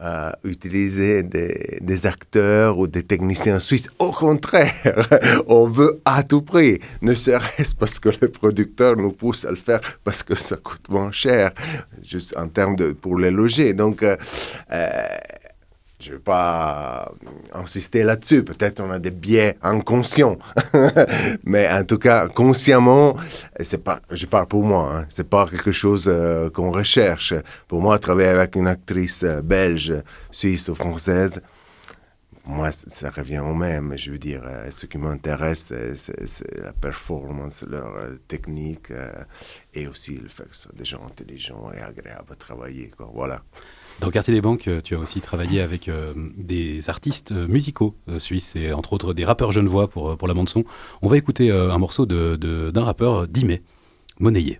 [0.00, 3.88] euh, utiliser des, des acteurs ou des techniciens suisses.
[3.98, 4.72] Au contraire,
[5.48, 9.56] on veut à tout prix, ne serait-ce parce que le producteur nous pousse à le
[9.56, 11.50] faire parce que ça coûte moins cher,
[12.02, 13.74] juste en termes de pour les loger.
[13.74, 14.16] Donc, euh,
[14.72, 14.88] euh,
[16.00, 17.12] je ne vais pas
[17.52, 18.44] insister là-dessus.
[18.44, 20.38] Peut-être on a des biais inconscients.
[21.44, 23.16] Mais en tout cas, consciemment,
[23.60, 27.34] c'est pas, je parle pour moi, hein, c'est pas quelque chose euh, qu'on recherche.
[27.66, 29.92] Pour moi, travailler avec une actrice euh, belge,
[30.30, 31.40] suisse ou française,
[32.44, 33.92] moi, ça revient au même.
[33.98, 37.92] Je veux dire, euh, ce qui m'intéresse, c'est- la performance, leur
[38.28, 38.90] technique
[39.74, 42.90] et aussi le fait que ce soit des gens intelligents et agréables à travailler.
[43.12, 43.42] Voilà.
[44.00, 47.96] Dans Quartier des Banques, euh, tu as aussi travaillé avec euh, des artistes euh, musicaux
[48.18, 50.64] suisses et entre autres des rappeurs genevois pour, pour la bande-son.
[51.02, 53.62] On va écouter un morceau d'un rappeur, Dimé,
[54.20, 54.58] monnayé.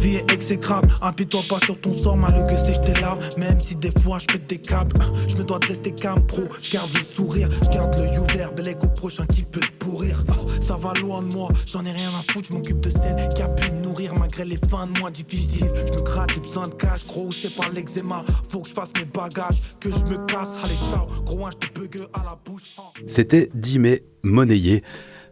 [0.00, 3.76] Vie est exécrable, appuie-toi pas sur ton sort, malgré que c'est j'étais là, même si
[3.76, 5.92] des fois je pète des câbles, hein, je me dois de rester
[6.26, 9.84] pro, je garde le sourire, je garde l'œil ouvert, bel au prochain qui peut te
[9.84, 12.90] pourrir, Ah, ça va loin de moi, j'en ai rien à foutre, je m'occupe de
[12.90, 16.30] celle qui a pu me nourrir malgré les fins de mois difficiles, je me gratte,
[16.34, 20.04] j'ai besoin de cash, gros pas l'eczéma, faut que je fasse mes bagages, que je
[20.06, 21.80] me casse, allez ciao, gros un je te
[22.14, 22.90] à la bouche, ah.
[23.06, 24.82] C'était Dimé monnayé.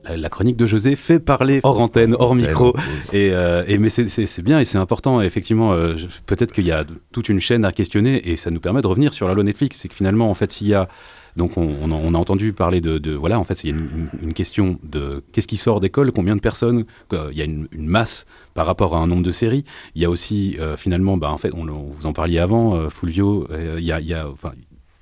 [0.08, 2.74] La, la chronique de José fait parler hors antenne, hors micro.
[3.12, 5.20] Et, euh, et mais c'est- bien et c'est important.
[5.20, 5.94] Effectivement, euh,
[6.26, 9.12] peut-être qu'il y a toute une chaîne à questionner et ça nous permet de revenir
[9.12, 9.78] sur la loi Netflix.
[9.78, 10.88] C'est que finalement, en fait, s'il y a
[11.36, 13.72] donc on, on a, on a entendu parler de, de- voilà en fait il y
[13.72, 13.76] a
[14.22, 17.68] une, question de qu'est-ce qui sort d'école combien de personnes euh, il y a une,
[17.70, 19.62] une masse par rapport à un nombre de séries
[19.94, 22.74] il y a aussi euh, finalement bah en fait on, on- vous en parliez avant
[22.74, 24.50] euh, Fulvio euh, il y a, il y a enfin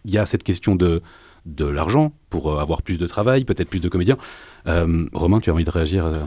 [0.05, 1.01] il y a cette question de
[1.47, 4.19] de l'argent pour euh, avoir plus de travail peut-être plus de comédiens.
[4.67, 6.25] Euh, Romain tu as envie de réagir euh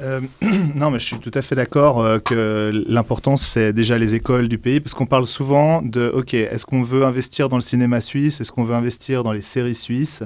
[0.76, 4.56] non, mais je suis tout à fait d'accord que l'important, c'est déjà les écoles du
[4.56, 8.40] pays, parce qu'on parle souvent de, OK, est-ce qu'on veut investir dans le cinéma suisse
[8.40, 10.22] Est-ce qu'on veut investir dans les séries suisses?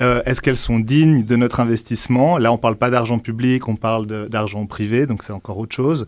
[0.00, 2.38] Euh, Est-ce qu'elles sont dignes de notre investissement?
[2.38, 5.74] Là, on ne parle pas d'argent public, on parle d'argent privé, donc c'est encore autre
[5.74, 6.06] chose.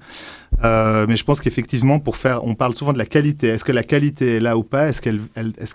[0.65, 3.49] Euh, mais je pense qu'effectivement, pour faire, on parle souvent de la qualité.
[3.49, 4.89] Est-ce que la qualité est là ou pas?
[4.89, 5.21] Est-ce qu'elle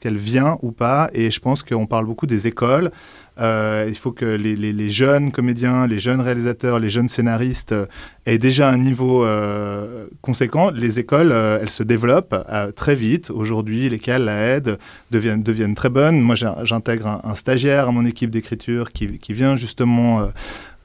[0.02, 1.10] qu'elle vient ou pas?
[1.14, 2.92] Et je pense qu'on parle beaucoup des écoles.
[3.40, 7.72] Euh, il faut que les, les- les jeunes comédiens, les jeunes réalisateurs, les jeunes scénaristes
[7.72, 7.86] euh,
[8.26, 10.70] aient déjà un niveau euh, conséquent.
[10.70, 12.36] Les écoles, elles se développent
[12.76, 13.30] très vite.
[13.32, 14.78] Aujourd'hui, lesquelles la aide
[15.12, 16.20] deviennent, très bonnes.
[16.22, 20.30] Moi, j'intègre un, stagiaire à mon équipe d'écriture qui, vient justement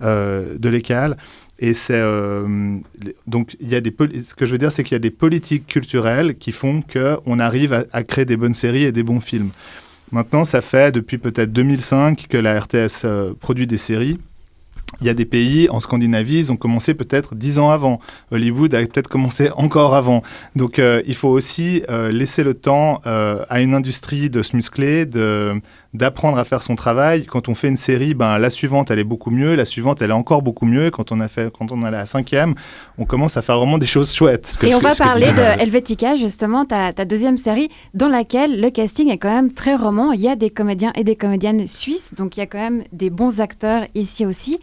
[0.01, 1.17] de l'école.
[1.59, 2.01] Et c'est
[3.03, 5.01] les- donc il y a des ce que je veux dire c'est qu'il y a
[5.01, 9.03] des politiques culturelles qui font que on arrive à créer des bonnes séries et des
[9.03, 9.51] bons films.
[10.13, 14.19] Maintenant, ça fait depuis peut-être 2005 que la RTS euh, produit des séries.
[15.01, 18.01] Il y a des pays en Scandinavie, ils ont commencé peut-être dix ans avant.
[18.31, 20.23] Hollywood a peut-être commencé encore avant.
[20.55, 25.05] Donc euh, il faut aussi euh, laisser le temps à une industrie de se muscler,
[25.05, 25.61] de
[25.97, 27.27] d'apprendre à faire son travail.
[27.27, 30.11] Quand on fait une série, ben la suivante elle est beaucoup mieux, la suivante elle
[30.11, 30.91] est encore beaucoup mieux.
[30.91, 32.55] Quand on a fait, quand on est à la cinquième,
[32.99, 34.59] on commence à faire vraiment des choses chouettes.
[34.63, 39.11] Et on va parler de Helvetica, justement, ta, ta deuxième série, dans laquelle le casting
[39.11, 40.13] est quand même très roman.
[40.13, 42.85] Il y a des comédiens et des comédiennes suisses, donc il y a quand même
[42.93, 44.59] des bons acteurs ici aussi.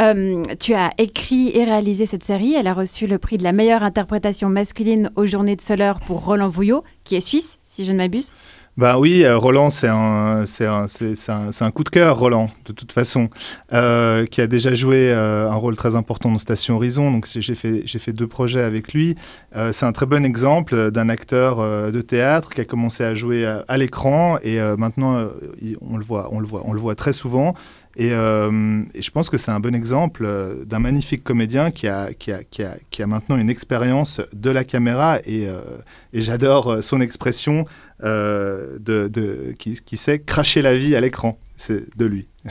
[0.00, 2.54] Euh, tu as écrit et réalisé cette série.
[2.54, 6.24] Elle a reçu le prix de la meilleure interprétation masculine aux Journées de Soleure pour
[6.24, 8.32] Roland Vouillot, qui est suisse, si je ne m'abuse.
[8.76, 10.86] Bah oui, euh, Roland, c'est un, c'est un,
[11.28, 13.30] un, un coup de cœur, Roland, de toute façon,
[13.72, 17.12] euh, qui a déjà joué euh, un rôle très important dans Station Horizon.
[17.12, 19.14] Donc j'ai fait, j'ai fait deux projets avec lui.
[19.70, 21.58] C'est un très bon exemple d'un acteur
[21.92, 25.28] de théâtre qui a commencé à jouer à, l'écran et maintenant
[25.80, 27.54] on le voit, on le voit, on le voit très souvent.
[27.96, 30.28] Et, je pense que c'est un bon exemple
[30.66, 34.50] d'un magnifique comédien qui a, qui, a, qui, a, qui a maintenant une expérience de
[34.50, 35.46] la caméra et,
[36.12, 37.66] et j'adore son expression
[38.02, 41.38] euh, de, de, qui, qui sait cracher la vie à l'écran.
[41.56, 42.28] C'est de lui.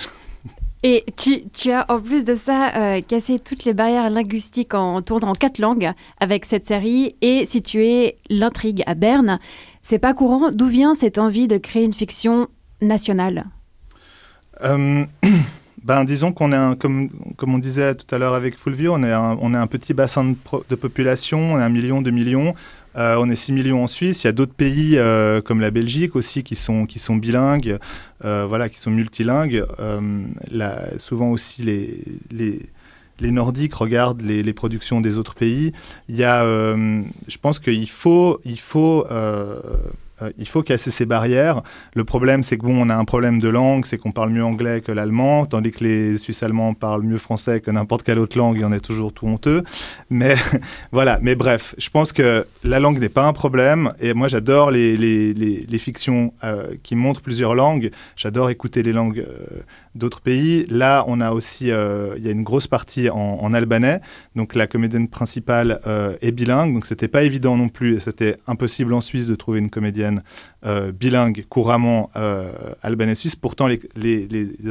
[0.86, 5.02] Et tu, tu, as en plus de ça euh, cassé toutes les barrières linguistiques en
[5.02, 9.40] tournant en quatre langues avec cette série et situé l'intrigue à Berne.
[9.82, 10.52] C'est pas courant.
[10.52, 12.50] D'où vient cette envie de créer une fiction
[12.82, 13.46] nationale?
[14.62, 15.06] Euh,
[15.84, 19.04] ben, disons qu'on est un, comme, comme on disait tout à l'heure avec Fulvio, on
[19.04, 20.36] est un, on est un petit bassin de,
[20.70, 22.56] de population, on est un million, deux millions.
[22.96, 24.24] Euh, on est 6 millions en Suisse.
[24.24, 27.78] Il y a d'autres pays euh, comme la Belgique aussi qui sont, qui sont bilingues,
[28.24, 29.66] euh, voilà, qui sont multilingues.
[30.98, 32.62] Souvent aussi les, les,
[33.20, 35.74] les Nordiques regardent les, les, productions des autres pays.
[36.10, 39.06] Il y a, je pense qu'il faut, il faut
[40.22, 41.64] euh, il faut casser ces barrières.
[41.96, 44.44] Le problème, c'est que bon, on a un problème de langue, c'est qu'on parle mieux
[44.44, 48.38] anglais que l'allemand, tandis que les Suisses allemands parlent mieux français que n'importe quelle autre
[48.38, 49.64] langue, et on est toujours tout honteux.
[50.10, 50.36] Mais
[50.92, 54.70] voilà, mais bref, je pense que la langue n'est pas un problème, et moi j'adore
[54.72, 59.62] les, les, les, fictions euh, qui montrent plusieurs langues, j'adore écouter les langues euh,
[59.96, 60.66] d'autres pays.
[60.70, 64.00] Là, on a aussi, il y a une grosse partie en, en albanais,
[64.36, 65.80] donc la comédienne principale
[66.22, 69.70] est bilingue, donc c'était pas évident non plus, c'était impossible en Suisse de trouver une
[69.70, 70.03] comédienne
[70.66, 72.52] euh, bilingue couramment euh,
[72.82, 73.36] albanais-suisse.
[73.36, 73.80] Pourtant, les,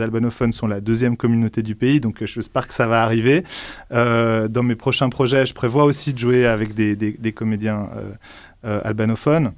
[0.01, 3.45] albanophones sont la deuxième communauté du pays, donc j'espère que ça va arriver.
[3.93, 7.89] Euh, dans mes prochains projets, je prévois aussi de jouer avec des comédiens
[8.62, 9.53] albanophones.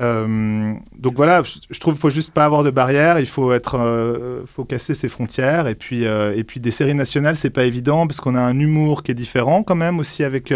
[0.00, 3.76] Euh, donc voilà, je trouve qu'il faut juste pas avoir de barrières, il faut être,
[3.78, 7.64] euh, faut casser ses frontières et puis euh, et puis des séries nationales c'est pas
[7.64, 10.52] évident parce qu'on a un humour qui est différent quand même aussi avec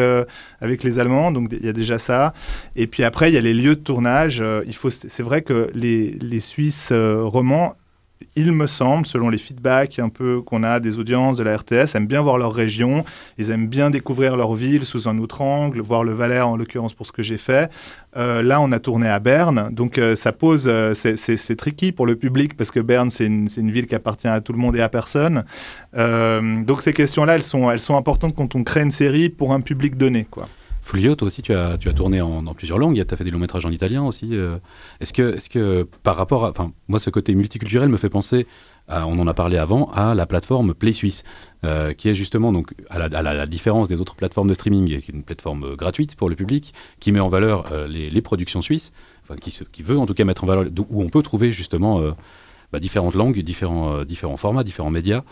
[0.61, 2.33] avec les Allemands, donc il y a déjà ça.
[2.75, 4.43] Et puis après il y a les lieux de tournage.
[4.67, 7.77] il faut, c'est vrai que les les Suisses romans
[8.37, 11.95] il me semble, selon les feedbacks un peu qu'on a des audiences de la RTS,
[11.95, 13.05] aiment bien voir leur région,
[13.37, 16.95] ils aiment bien découvrir leur ville sous un autre angle, voir le Valais en l'occurrence
[16.95, 17.71] pour ce que j'ai fait.
[18.17, 22.07] Euh, là, on a tourné à Berne, donc euh, ça pose, euh, c'est tricky pour
[22.07, 24.81] le public parce que Berne, c'est une, ville qui appartient à tout le monde et
[24.81, 25.45] à personne.
[25.95, 29.61] donc ces questions-là, elles sont, elles sont importantes quand on crée une série pour un
[29.61, 30.49] public donné, quoi.
[30.89, 32.95] Fulvio, toi aussi, tu as, tu as tourné en, dans plusieurs langues.
[33.07, 34.31] Tu as fait des longs métrages en italien aussi.
[34.33, 34.57] Euh.
[35.01, 36.49] Est-ce que, est que, par rapport à.
[36.49, 38.47] Enfin, moi, ce côté multiculturel me fait penser,
[38.89, 41.25] on en a parlé avant, à la plateforme Play Suisse,
[41.63, 45.09] euh, qui est justement, donc, à la, différence des autres plateformes de streaming, qui est
[45.09, 48.95] une plateforme euh, gratuite pour le public, qui met en valeur les, les, productions suisses,
[49.23, 51.53] enfin, qui, se, qui, veut en tout cas mettre en valeur, où on peut trouver
[51.53, 52.01] justement
[52.73, 55.23] bah, différentes langues, différents, différents formats, différents médias.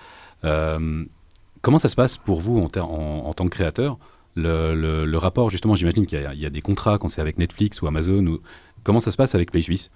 [0.42, 3.96] comment ça se passe pour vous en, en, en tant que créateur
[4.36, 8.38] le, rapport, justement, j'imagine qu'il y, a des contrats quand c'est avec Netflix ou Amazon.
[8.84, 9.90] Comment ça se passe avec Play Suisse?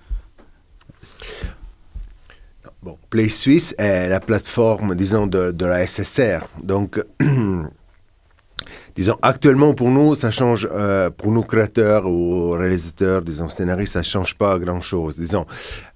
[2.82, 6.40] Bon, Play Suisse est la plateforme, disons, de, la SSR.
[6.62, 7.04] Donc,
[8.96, 14.02] disons, actuellement, pour nous, ça change, euh, pour nous créateurs ou réalisateurs, disons, scénaristes, ça
[14.02, 15.44] change pas grand-chose, disons.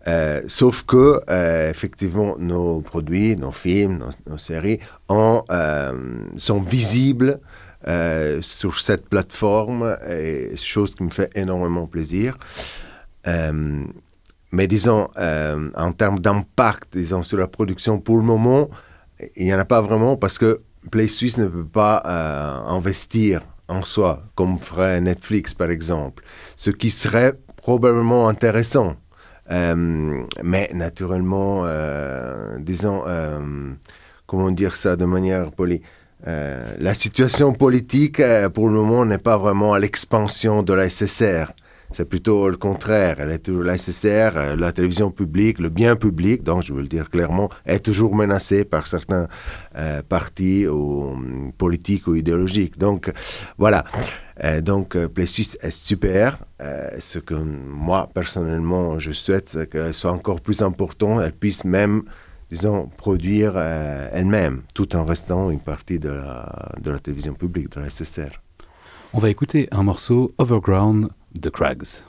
[0.07, 7.41] Euh, sauf que, euh, effectivement, nos produits, nos films, nos, séries sont visibles
[7.87, 9.97] euh, sur cette plateforme,
[10.57, 12.39] chose qui me fait énormément plaisir.
[13.27, 13.85] Euh,
[14.53, 18.71] mais disons, euh, en termes d'impact, disons, sur la production, pour le moment,
[19.37, 20.61] il n'y en a pas vraiment parce que
[20.91, 22.03] Play Suisse ne peut pas
[22.69, 26.25] investir en soi, comme ferait Netflix, par exemple.
[26.57, 28.97] Ce qui serait probablement intéressant.
[29.51, 31.65] mais naturellement,
[32.59, 33.05] disons,
[34.27, 35.83] comment dire ça de manière polie?
[36.27, 40.89] Euh, la situation politique, euh, pour le moment, n'est pas vraiment à l'expansion de la
[40.89, 41.53] SSR.
[41.93, 43.17] C'est plutôt le contraire.
[43.21, 46.89] Elle est la SSR, euh, la télévision publique, le bien public, donc je veux le
[46.89, 49.29] dire clairement, est toujours menacé par certains
[50.09, 52.79] partis hum, politiques ou idéologiques.
[52.79, 53.13] Donc
[53.59, 53.85] voilà.
[54.63, 56.39] donc Play Suisse est super.
[56.99, 61.21] ce que moi personnellement je souhaite, c'est qu'elle soit encore plus importante.
[61.23, 62.05] Elle puisse même
[62.55, 67.71] disons, produire euh, elle-même, tout en restant une partie de la, de la télévision publique,
[67.71, 68.41] de la SSR.
[69.13, 72.05] On va écouter un morceau Overground de Crags.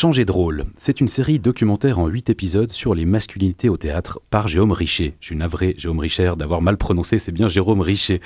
[0.00, 4.18] Changer de rôle, c'est une série documentaire en 8 épisodes sur les masculinités au théâtre
[4.30, 5.14] par Jérôme Richer.
[5.20, 8.22] Je suis navré, Jérôme Richer, d'avoir mal prononcé, c'est bien Jérôme Richer.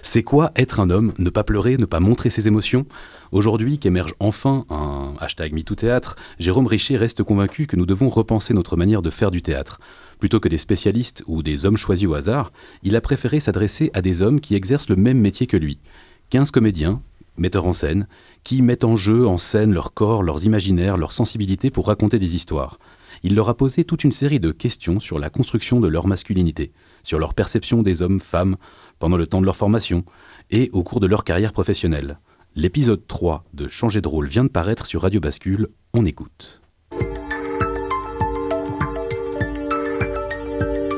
[0.00, 1.12] C'est quoi être un homme?
[1.18, 2.86] Ne pas pleurer, ne pas montrer ses émotions?
[3.30, 8.78] Aujourd'hui, qu'émerge enfin un hashtag MeTooThéâtre, Jérôme Richer reste convaincu que nous devons repenser notre
[8.78, 9.80] manière de faire du théâtre.
[10.20, 12.52] Plutôt que des spécialistes ou des hommes choisis au hasard,
[12.82, 15.78] il a préféré s'adresser à des hommes qui exercent le même métier que lui.
[16.30, 17.02] 15 comédiens,
[17.38, 18.06] metteurs en scène,
[18.44, 22.34] qui mettent en jeu, en scène leur corps, leurs imaginaires, leurs sensibilités pour raconter des
[22.34, 22.78] histoires.
[23.22, 26.72] Il leur a posé toute une série de questions sur la construction de leur masculinité,
[27.02, 28.56] sur leur perception des hommes-femmes
[28.98, 30.04] pendant le temps de leur formation
[30.50, 32.18] et au cours de leur carrière professionnelle.
[32.54, 36.60] L'épisode 3 de Changer de rôle vient de paraître sur Radio Bascule, on écoute.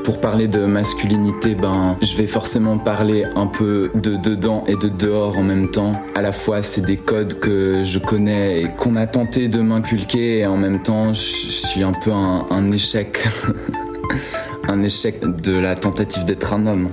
[0.03, 4.89] Pour parler de masculinité, ben, je vais forcément parler un peu de dedans et de
[4.89, 5.93] dehors en même temps.
[6.15, 10.39] À la fois, c'est des codes que je connais et qu'on a tenté de m'inculquer,
[10.39, 13.19] et en même temps, je suis un peu un, un échec.
[14.67, 16.89] un échec de la tentative d'être un homme.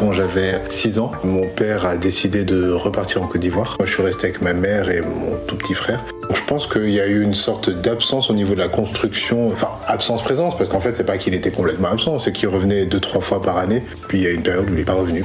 [0.00, 3.76] Quand j'avais 6 ans, mon père a décidé de repartir en Côte d'Ivoire.
[3.78, 6.02] Moi, je suis resté avec ma mère et mon tout petit frère.
[6.32, 9.68] Je pense qu'il y a eu une sorte d'absence au niveau de la construction, enfin
[9.88, 13.20] absence-présence, parce qu'en fait, c'est pas qu'il était complètement absent, c'est qu'il revenait deux trois
[13.20, 13.82] fois par année.
[14.08, 15.22] Puis il y a une période où il n'est pas revenu.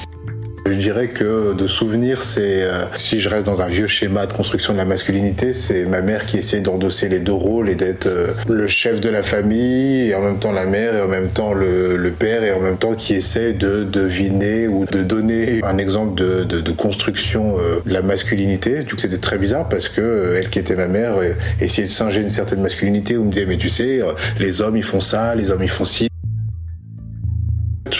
[0.67, 4.33] Je dirais que de souvenir, c'est euh, si je reste dans un vieux schéma de
[4.33, 8.07] construction de la masculinité, c'est ma mère qui essaie d'endosser les deux rôles et d'être
[8.07, 11.29] euh, le chef de la famille et en même temps la mère et en même
[11.29, 15.77] temps le, père et en même temps qui essaie de deviner ou de donner un
[15.77, 18.85] exemple de, construction euh, de la masculinité.
[18.97, 21.17] C'était très bizarre parce que elle qui était ma mère
[21.61, 24.01] essayait de singer une certaine masculinité ou me disait mais tu sais
[24.39, 26.07] les hommes ils font ça, les hommes ils font ci.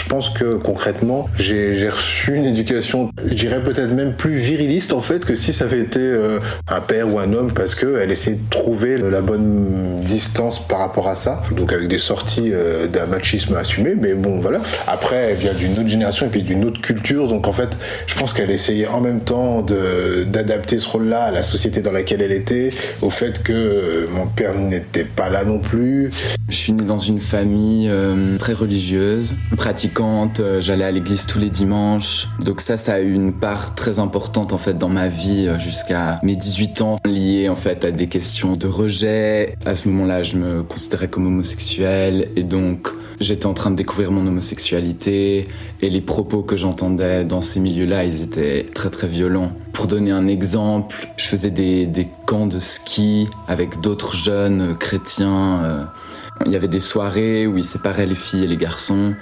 [0.08, 5.26] Pense que concrètement, j'ai reçu une éducation, je dirais peut-être même plus viriliste en fait
[5.26, 8.38] que si ça avait été euh, un père ou un homme parce que elle essayait
[8.38, 11.44] de trouver la bonne distance par rapport à ça.
[11.52, 14.60] Donc avec des sorties euh, d'un machisme assumé, mais bon voilà.
[14.88, 17.70] Après, elle vient d'une autre génération et puis d'une autre culture, donc en fait,
[18.08, 19.66] je pense qu'elle essayait en même temps
[20.28, 22.70] d'adapter ce rôle-là à la société dans laquelle elle était,
[23.02, 26.12] au fait que euh, mon père n'était pas là non plus.
[26.50, 29.96] Je suis né dans une famille euh, très religieuse, pratiquante,
[30.40, 32.28] euh, j'allais à l'église tous les dimanches.
[32.44, 35.60] Donc ça, ça a eu une part très importante en fait dans ma vie euh,
[35.60, 39.56] jusqu'à mes 18 ans, liée en fait à des questions de rejet.
[39.66, 42.90] À ce moment-là, je me considérais comme homosexuel et donc
[43.20, 45.48] j'étais en train de découvrir mon homosexualité
[45.82, 49.52] et les propos que j'entendais dans ces milieux-là, ils étaient très très violents.
[49.74, 55.64] Pour donner un exemple, je faisais des, camps de ski avec d'autres jeunes chrétiens.
[55.64, 55.84] euh,
[56.46, 59.16] il y avait des soirées où ils séparaient les filles et les garçons.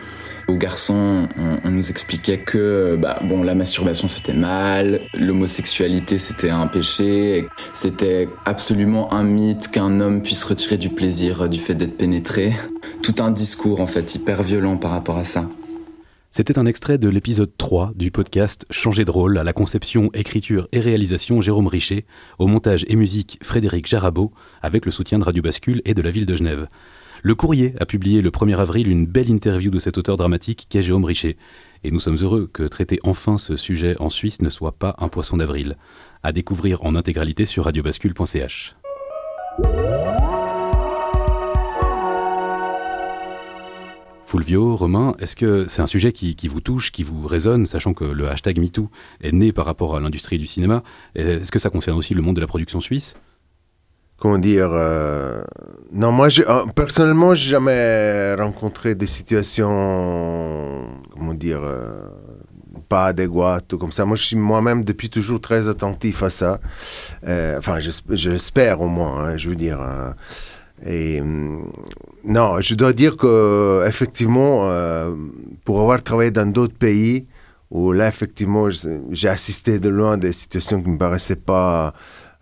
[0.48, 1.28] Aux garçons,
[1.64, 9.14] on, nous expliquait que bah, la masturbation c'était mal, l'homosexualité c'était un péché, c'était absolument
[9.14, 12.54] un mythe qu'un homme puisse retirer du plaisir du fait d'être pénétré.
[13.02, 15.46] Tout un discours en fait hyper violent par rapport à ça.
[16.36, 20.68] C'était un extrait de l'épisode 3 du podcast Changer de rôle à la conception, écriture
[20.72, 22.08] et réalisation Jérôme Richer,
[22.40, 24.32] au montage et musique Frédéric Jarabot,
[24.64, 26.68] avec le soutien de Radio Bascule et de la ville de Genève.
[27.26, 30.84] Le Courrier a publié le 1er avril une belle interview de cet auteur dramatique qu'est
[30.84, 31.38] Jérôme Richer,
[31.86, 35.08] et nous sommes heureux que traiter enfin ce sujet en Suisse ne soit pas un
[35.08, 35.78] poisson d'avril.
[36.22, 38.76] À découvrir en intégralité sur radiobascule.ch.
[44.26, 47.94] Fulvio, Romain, est-ce que c'est un sujet qui, qui vous touche, qui vous résonne, sachant
[47.94, 48.90] que le hashtag MeToo
[49.22, 50.84] est né par rapport à l'industrie du cinéma?
[51.16, 53.16] Est-ce que ça concerne aussi le monde de la production suisse?
[54.24, 55.44] Comment dire euh,
[55.92, 62.08] non moi j'ai- euh, personnellement j'ai jamais rencontré des situations comment dire euh,
[62.88, 64.06] pas adéquates ou comme ça.
[64.06, 66.60] Moi je suis moi-même depuis toujours très attentif à ça.
[67.28, 69.80] Euh, enfin j'esp- je l'espère au moins hein, je veux dire
[70.86, 71.70] et hum,
[72.24, 74.54] non je dois dire que effectivement
[75.66, 77.28] pour avoir travaillé dans d'autres pays
[77.72, 78.68] où là effectivement
[79.12, 81.94] j'ai assisté de loin des situations qui me paraissaient pas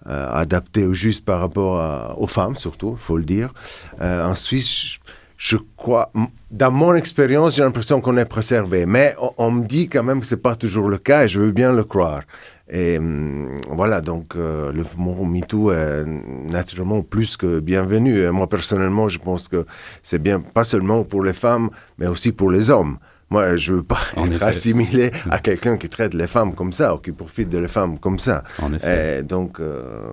[0.05, 3.53] adapté au juste par rapport aux femmes, surtout, il faut le dire.
[4.01, 4.97] Euh, en Suisse,
[5.37, 6.11] je, crois,
[6.51, 8.85] dans mon expérience, j'ai l'impression qu'on est préservé.
[8.85, 11.27] Mais on, on me dit quand même que ce n'est pas toujours le cas et
[11.27, 12.21] je veux bien le croire.
[12.69, 18.19] Et hum, voilà, donc euh, le mouvement MeToo est naturellement plus que bienvenu.
[18.19, 19.65] Et moi, personnellement, je pense que
[20.01, 22.97] c'est bien, pas seulement pour les femmes, mais aussi pour les hommes.
[23.31, 24.43] Moi, je veux pas En être effet.
[24.45, 27.97] assimilé à quelqu'un qui traite les femmes comme ça ou qui profite de les femmes
[27.97, 28.43] comme ça.
[28.61, 29.19] En effet.
[29.19, 30.03] Et donc, euh,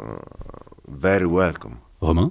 [0.89, 1.75] very welcome.
[2.01, 2.31] Romain?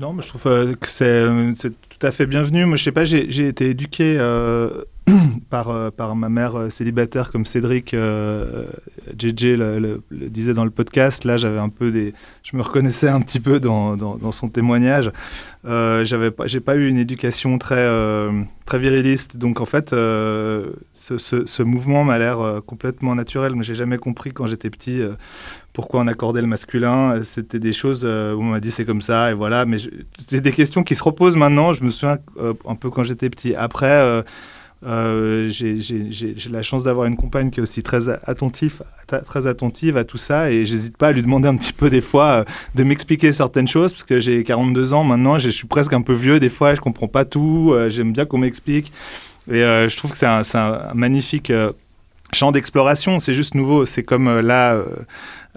[0.00, 2.64] Non, mais je trouve euh, que c'est tout à fait bienvenu.
[2.64, 4.82] Moi, je sais pas, j'ai j'ai été éduqué euh,
[5.50, 8.64] par, euh, par ma mère euh, célibataire comme Cédric, euh,
[9.18, 9.78] JJ le,
[10.10, 11.24] le- disait dans le podcast.
[11.24, 15.10] Là, j'avais un peu des, je me reconnaissais un petit peu dans, dans, son témoignage.
[15.66, 19.92] Euh, j'avais pas, j'ai pas eu une éducation très, euh, très viriliste, donc en fait,
[19.92, 23.54] euh, ce, mouvement m'a l'air euh, complètement naturel.
[23.56, 25.12] Mais j'ai jamais compris quand j'étais petit euh,
[25.72, 27.12] pourquoi on accordait le masculin.
[27.16, 29.66] Euh, C'était des choses euh, où on m'a dit c'est comme ça et voilà.
[29.66, 29.76] Mais
[30.26, 31.72] c'est des questions qui se reposent maintenant.
[31.72, 33.54] Je me souviens euh, un peu quand j'étais petit.
[33.54, 34.24] Après.
[34.86, 38.82] Euh, j'ai la chance d'avoir une compagne qui est aussi très attentif,
[39.26, 42.00] très attentive à tout ça et j'hésite pas à lui demander un petit peu des
[42.00, 45.92] fois euh, de m'expliquer certaines choses parce que j'ai 42 ans maintenant, je suis presque
[45.92, 48.92] un peu vieux des fois, je comprends pas tout, euh, j'aime bien qu'on m'explique.
[49.50, 51.52] Et euh, je trouve que c'est un, magnifique
[52.32, 54.74] champ d'exploration, c'est juste nouveau, c'est comme euh, là...
[54.74, 54.84] euh,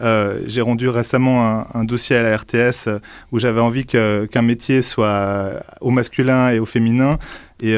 [0.01, 2.89] euh, j'ai rendu récemment un, dossier à la RTS
[3.31, 7.19] où j'avais envie qu'un métier soit au masculin et au féminin.
[7.61, 7.77] Et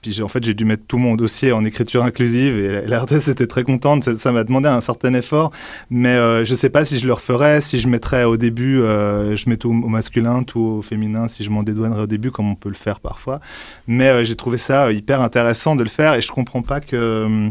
[0.00, 3.00] puis en fait, j'ai dû mettre tout mon dossier en écriture inclusive et la, la
[3.02, 4.04] RTS était très contente.
[4.16, 5.52] Ça m'a demandé un certain effort,
[5.90, 6.16] mais
[6.46, 9.58] je ne sais pas si je le referais, si je mettrais au début, je mets
[9.58, 12.70] tout au masculin, tout au féminin, si je m'en dédouanerais au début, comme on peut
[12.70, 13.40] le faire parfois.
[13.86, 17.50] Mais j'ai trouvé ça hyper intéressant de le faire et je comprends pas que.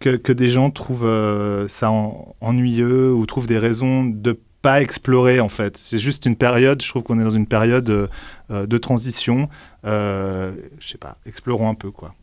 [0.00, 5.40] Que, des gens trouvent euh, ça en- ennuyeux ou trouvent des raisons de pas explorer
[5.40, 5.76] en fait.
[5.78, 8.06] C'est juste une période, je trouve qu'on est dans une période euh,
[8.50, 9.48] euh, de transition.
[9.84, 12.14] Euh, je sais pas, explorons un peu quoi.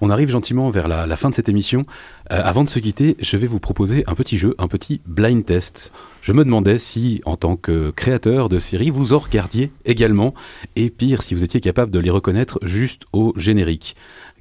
[0.00, 1.84] On arrive gentiment vers la, la fin de cette émission.
[2.30, 5.92] Avant de se quitter, je vais vous proposer un petit jeu, un petit blind test.
[6.22, 10.34] Je me demandais si, en tant que créateur de séries, vous en regardiez également,
[10.76, 13.96] et pire, si vous étiez capable de les reconnaître juste au générique.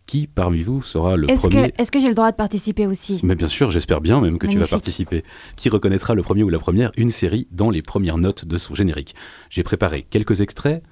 [0.08, 2.86] Qui parmi vous sera le Est-ce premier que, est-ce que j'ai le droit de participer
[2.86, 5.24] aussi Mais bien sûr, j'espère bien même que tu vas participer.
[5.56, 8.76] Qui reconnaîtra le premier ou la première une série dans les premières notes de son
[8.76, 9.16] générique?
[9.50, 10.84] J'ai préparé quelques extraits,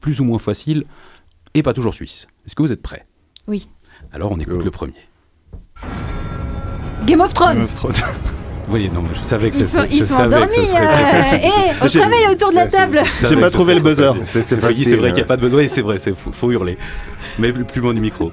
[0.00, 0.84] plus ou moins faciles,
[1.54, 2.28] et pas toujours suisses.
[2.46, 3.04] Est-ce que vous êtes prêts?
[3.46, 3.68] Oui.
[4.10, 4.94] Alors on écoute le premier.
[7.04, 7.66] Game of Thrones
[8.70, 10.66] Oui, non, mais je savais que Ils ça sont, je ils sont savais que ce
[10.66, 13.02] serait euh, très on J'ai- travaille autour de la table.
[13.04, 13.04] très
[14.14, 14.24] facile.
[14.24, 15.56] C'était Oui, facile, C'est vrai qu'il n'y a pas de buzzer.
[15.56, 16.78] Oui, c'est vrai, il faut, faut hurler.
[17.40, 18.30] Mais plus, plus loin du micro.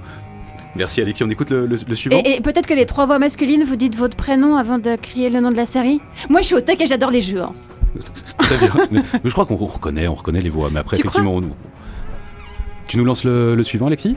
[0.76, 2.22] Merci Alexis, on écoute le, le- le suivant.
[2.24, 5.30] Et, et peut-être que les trois voix masculines, vous dites votre prénom avant de crier
[5.30, 6.00] le nom de la série
[6.30, 7.42] Moi, je suis au taquet, j'adore les jeux.
[7.42, 7.50] hein.
[8.38, 8.72] Très bien.
[8.92, 10.70] mais, mais je crois qu'on reconnaît, on reconnaît les voix.
[10.72, 11.52] Mais après, Tu effectivement, on nous...
[12.88, 14.16] Tu nous lances le, le suivant, Alexis?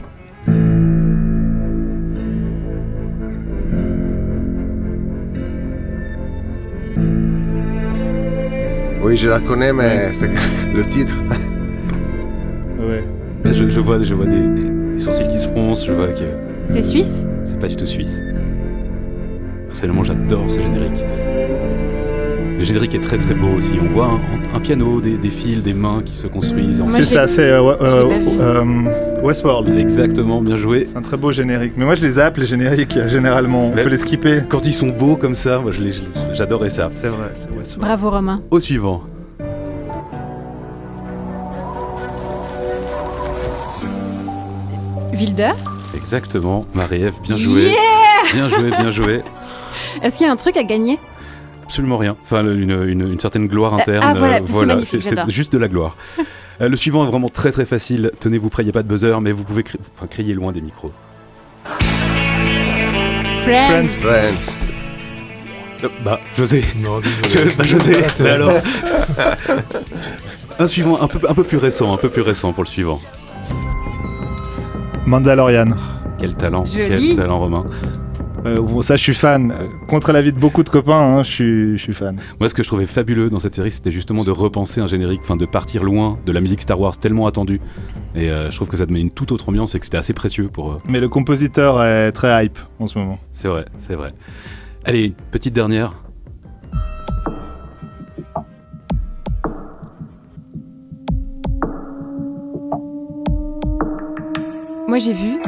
[9.03, 10.29] Oui, je la connais, mais c'est
[10.73, 11.15] le titre.
[12.79, 13.03] Ouais.
[13.45, 14.39] Je, je vois, je vois des
[15.03, 16.23] sourcils qui se froncent, je vois que
[16.69, 17.11] C'est suisse
[17.45, 18.21] c'est pas du tout suisse.
[19.67, 21.03] Personnellement, j'adore ce générique.
[22.59, 23.73] Le générique est très très beau aussi.
[23.81, 26.79] On voit un, un piano, des, des fils, des mains qui se construisent.
[26.79, 28.63] en- C'est ça, c'est euh, euh, euh,
[29.23, 29.77] Westworld.
[29.77, 30.85] Exactement, bien joué.
[30.85, 31.73] C'est un très beau générique.
[31.75, 33.67] Mais moi, je les zappe les génériques généralement.
[33.71, 34.43] On Mais- peut les skipper.
[34.47, 35.71] Quand ils sont beaux comme ça, moi
[36.33, 36.89] j'adorais ça.
[36.93, 37.79] C'est vrai, c'est Westworld.
[37.99, 38.41] Bravo, Romain.
[38.51, 39.01] Au suivant.
[45.13, 45.51] Wilder
[45.95, 47.63] Exactement, Marie-Ève, bien joué.
[47.63, 47.71] Yeah
[48.33, 49.21] bien joué, bien joué.
[50.01, 50.97] Est-ce qu'il y a un truc à gagner?
[51.63, 52.15] Absolument rien.
[52.23, 54.03] Enfin, le- une, une- une certaine gloire Euh, interne.
[54.03, 55.95] ah, voilà, euh, c'est magnifique, c'est juste de la gloire.
[56.61, 58.11] Euh, le suivant est vraiment très très facile.
[58.19, 60.51] Tenez-vous prêts, il n'y a pas de buzzer, mais vous pouvez cri- enfin, crier loin
[60.51, 60.91] des micros.
[63.39, 63.89] Friends.
[63.99, 64.57] Friends.
[65.83, 66.63] Euh, bah, José.
[66.77, 68.53] Non, Je- bah, José, mais alors?
[70.59, 72.99] Un suivant un peu, un peu plus récent, un peu plus récent pour le suivant.
[75.05, 75.67] Mandalorian.
[76.17, 77.09] Quel talent, Joli.
[77.09, 77.65] quel talent Romain.
[78.45, 79.53] Euh, bon, ça, je suis fan.
[79.87, 82.19] Contre l'avis de beaucoup de copains, hein, je, suis, je suis fan.
[82.39, 85.21] Moi, ce que je trouvais fabuleux dans cette série, c'était justement de repenser un générique,
[85.23, 87.61] enfin de partir loin de la musique Star Wars tellement attendue.
[88.15, 89.97] Et euh, je trouve que ça te met une toute autre ambiance et que c'était
[89.97, 90.73] assez précieux pour.
[90.73, 93.17] euh, Mais le compositeur est très hype en ce moment.
[93.31, 94.13] C'est vrai, c'est vrai.
[94.85, 95.93] Allez, petite dernière.
[104.93, 105.39] Moi, j'ai vu.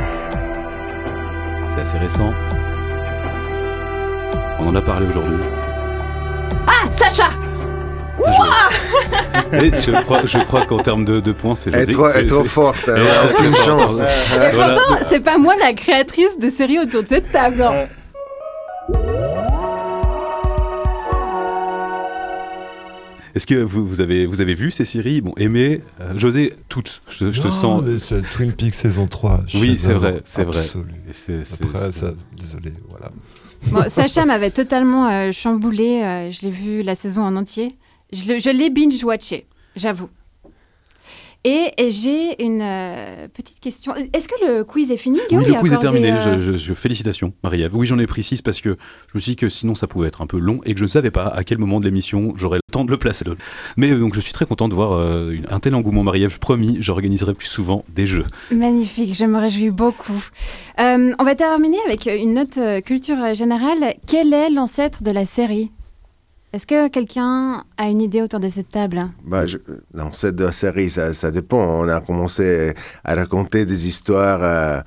[1.76, 2.34] C'est assez récent.
[4.60, 5.38] On en a parlé aujourd'hui.
[6.66, 7.30] Ah, Sacha
[8.18, 12.16] Ouah Et je crois, je crois qu'en termes de, de points, c'est Elle trop- elle
[12.16, 14.00] est c'est- trop c'est- forte, elle a aucune chance.
[14.00, 14.74] Et Voilà.
[14.74, 17.64] pourtant, c'est pas moi la créatrice de série autour de cette table.
[23.36, 25.20] Est-ce que vous, vous avez, vous avez vu ces séries?
[25.22, 27.02] Bon, aimé euh, José, toutes.
[27.10, 27.84] Je, je te Non, sens.
[27.84, 29.42] mais c'est Twin Peaks saison 3.
[29.56, 30.64] Oui, c'est vrai, c'est vrai.
[31.12, 33.12] c'est- Après, ça, désolé, voilà.
[33.68, 36.02] Bon, Sacha m'avait totalement euh, chamboulé.
[36.04, 37.76] euh, je l'ai vu la saison en entier.
[38.14, 40.10] Je l'ai binge-watché, j'avoue.
[41.48, 43.94] Et j'ai une euh, petite question.
[44.14, 46.12] Est-ce que le quiz est fini Guillaume Oui, le quiz est terminé.
[46.12, 47.76] euh, Je, je- je- félicitations, Marie-Ève.
[47.76, 48.70] Oui, j'en ai pris six parce que
[49.10, 50.86] je me suis dit que sinon ça pouvait être un peu long et que je
[50.86, 53.26] ne savais pas à quel moment de l'émission j'aurais le temps de le placer.
[53.78, 56.40] Mais euh, donc je suis très content de voir euh, un tel engouement, Marie-Ève.
[56.40, 58.26] Promis, j'organiserai plus souvent des jeux.
[58.52, 60.26] Magnifique, je me réjouis beaucoup.
[60.80, 63.94] On va terminer avec une note culture générale.
[64.08, 65.70] Quel est l'ancêtre de la série?
[66.54, 69.10] Est-ce que quelqu'un a une idée autour de cette table?
[69.26, 71.58] Bah, je- de la série, ça, ça dépend.
[71.82, 72.74] On a commencé
[73.04, 74.80] à raconter des histoires euh,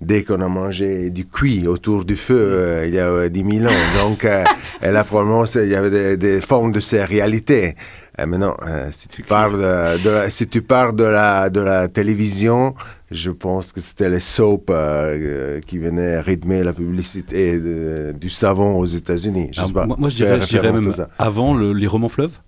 [0.00, 3.58] dès qu'on a mangé du cuit autour du feu euh, il y a euh, 10
[3.58, 4.08] 000 ans.
[4.08, 4.42] Donc, euh,
[4.82, 7.74] là, probablement, il y avait des, des formes de sérialité.
[8.20, 11.60] Euh, maintenant, euh, si tu parles de, de la- si tu parles de la, de
[11.60, 12.74] la télévision,
[13.10, 18.28] je pense que c'était les soaps euh, euh, qui venaient rythmer la publicité de- du
[18.28, 19.48] savon aux États-Unis.
[19.52, 19.86] Je sais Alors, pas.
[19.86, 21.08] moi, moi, je dirais, je dirais même ça.
[21.18, 22.38] avant le- les romans fleuves?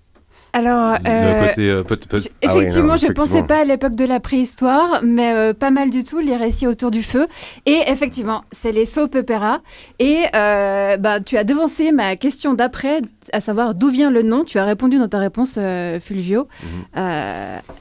[0.57, 3.93] Alors, euh, côté, euh, peut- peut- j- Effectivement, Ah je ne pensais pas à l'époque
[3.95, 7.27] de la préhistoire, mais euh, pas mal du tout, les récits autour du feu.
[7.65, 9.59] Et effectivement, c'est les soap opera.
[9.99, 13.01] Et bah, tu as devancé ma question d'après,
[13.33, 14.45] à savoir d'où vient le nom.
[14.45, 15.59] Tu as répondu dans ta réponse,
[16.01, 17.01] Fulvio, Mhm.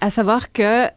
[0.01, 0.89] à savoir que...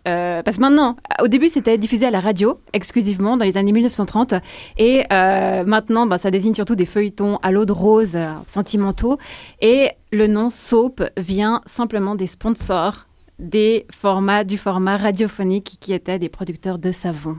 [0.41, 4.33] parce que maintenant, au début, c'était diffusé à la radio, exclusivement, dans les années 1930.
[4.79, 8.17] Et maintenant, bah, ça désigne surtout des feuilletons à l'eau de rose,
[8.47, 9.19] sentimentaux.
[9.61, 13.05] Et le nom soap vient simplement des sponsors
[13.39, 17.37] des formats, du format radiophonique qui étaient des producteurs de savon.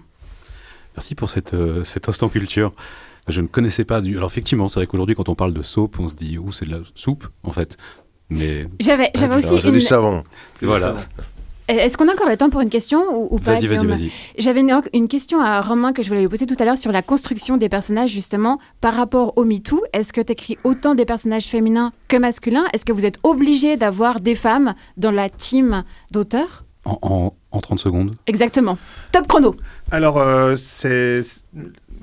[0.97, 2.73] Merci pour cette, euh, cet instant culture.
[3.27, 4.17] Je ne connaissais pas du.
[4.17, 6.67] Alors effectivement, c'est vrai qu'aujourd'hui, quand on parle de soap, on se dit ouh, c'est
[6.67, 7.77] de la soupe, en fait.
[8.31, 10.23] Mais J'avais- j'avais aussi c'est du une- savon.
[10.63, 10.95] Voilà.
[11.69, 14.11] Est-ce qu'on a encore le temps pour une question ou, ou pas Vas-y, vas-y, vas-y.
[14.39, 16.93] J'avais une, une question à Romain que je voulais lui poser tout à l'heure sur
[16.93, 19.83] la construction des personnages, justement, par rapport au MeToo.
[19.93, 22.65] Est-ce que tu écris autant des personnages féminins que masculins?
[22.73, 26.65] Est-ce que vous êtes obligé d'avoir des femmes dans la team d'auteurs?
[26.89, 28.15] En, en, en 30 secondes.
[28.27, 28.79] Exactement.
[29.13, 29.55] Top chrono.
[29.91, 31.21] Alors, euh, c'est.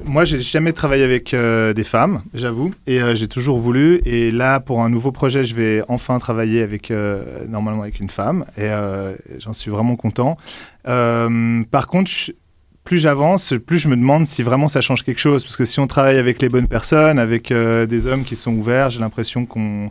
[0.04, 4.02] Moi, j'ai jamais travaillé avec euh, des femmes, j'avoue, et euh, j'ai toujours voulu.
[4.06, 8.10] Et là, pour un nouveau projet, je vais enfin travailler avec euh, normalement avec une
[8.10, 10.36] femme, et euh, j'en suis vraiment content.
[10.88, 12.32] Euh, par contre, je-
[12.84, 15.80] plus j'avance, plus je me demande si vraiment ça change quelque chose, parce que si
[15.80, 19.46] on travaille avec les bonnes personnes, avec euh, des hommes qui sont ouverts, j'ai l'impression
[19.48, 19.90] qu'on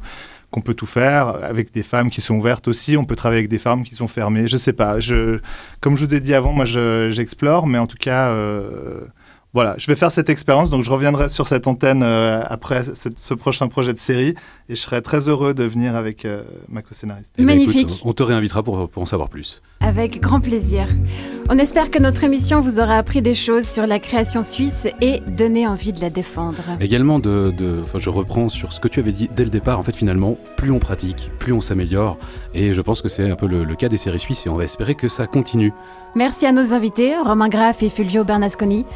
[0.54, 2.96] qu'on peut tout faire avec des femmes qui sont ouvertes aussi.
[2.96, 4.46] On peut travailler avec des femmes qui sont fermées.
[4.46, 5.00] Je sais pas.
[5.00, 5.40] Je,
[5.80, 9.00] comme je vous ai dit avant, moi je- j'explore, mais en tout cas, euh,
[9.54, 10.68] voilà, je vais faire cette expérience.
[10.68, 14.34] Donc je reviendrai sur cette antenne euh, après cette- ce prochain projet de série,
[14.68, 17.32] et je serai très heureux de venir avec euh, ma co-scénariste.
[17.38, 17.88] Eh ben, Magnifique.
[17.88, 19.62] écoute, on te réinvitera pour, pour en savoir plus.
[19.80, 20.88] Avec grand plaisir.
[21.50, 25.20] On espère que notre émission vous aura appris des choses sur la création suisse et
[25.20, 26.62] donné envie de la défendre.
[26.80, 29.78] Également, de, de- enfin, je reprends sur ce que tu avais dit dès le départ.
[29.78, 32.18] En fait, finalement, plus on pratique, plus on s'améliore.
[32.54, 34.56] Et je pense que c'est un peu le, le cas des séries suisses et on
[34.56, 35.72] va espérer que ça continue.
[36.16, 38.86] Merci à nos invités, Romain Graff et Fulvio Bernasconi.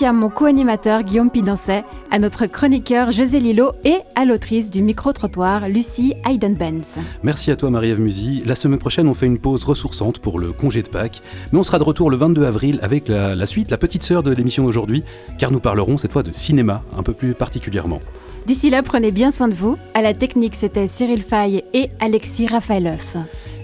[0.00, 4.80] Merci à mon co-animateur Guillaume Pidancet, à notre chroniqueur José Lillo et à l'autrice du
[4.80, 6.96] micro-trottoir Lucie Hayden-Benz.
[7.22, 8.42] Merci à toi, Marie-Ève Musy.
[8.46, 11.18] La semaine prochaine, on fait une pause ressourçante pour le congé de Pâques.
[11.52, 14.22] Mais on sera de retour le 22 avril avec la, la suite, la petite sœur
[14.22, 15.02] de l'émission d'aujourd'hui,
[15.36, 18.00] car nous parlerons cette fois de cinéma, un peu plus particulièrement.
[18.46, 19.76] D'ici là, prenez bien soin de vous.
[19.92, 23.18] À la technique, c'était Cyril Faye et Alexis Rafaeloff.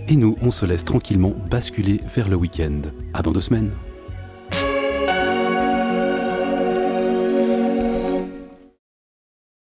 [0.06, 2.82] Et nous, on se laisse tranquillement basculer vers le week-end.
[3.14, 3.70] À dans deux semaines.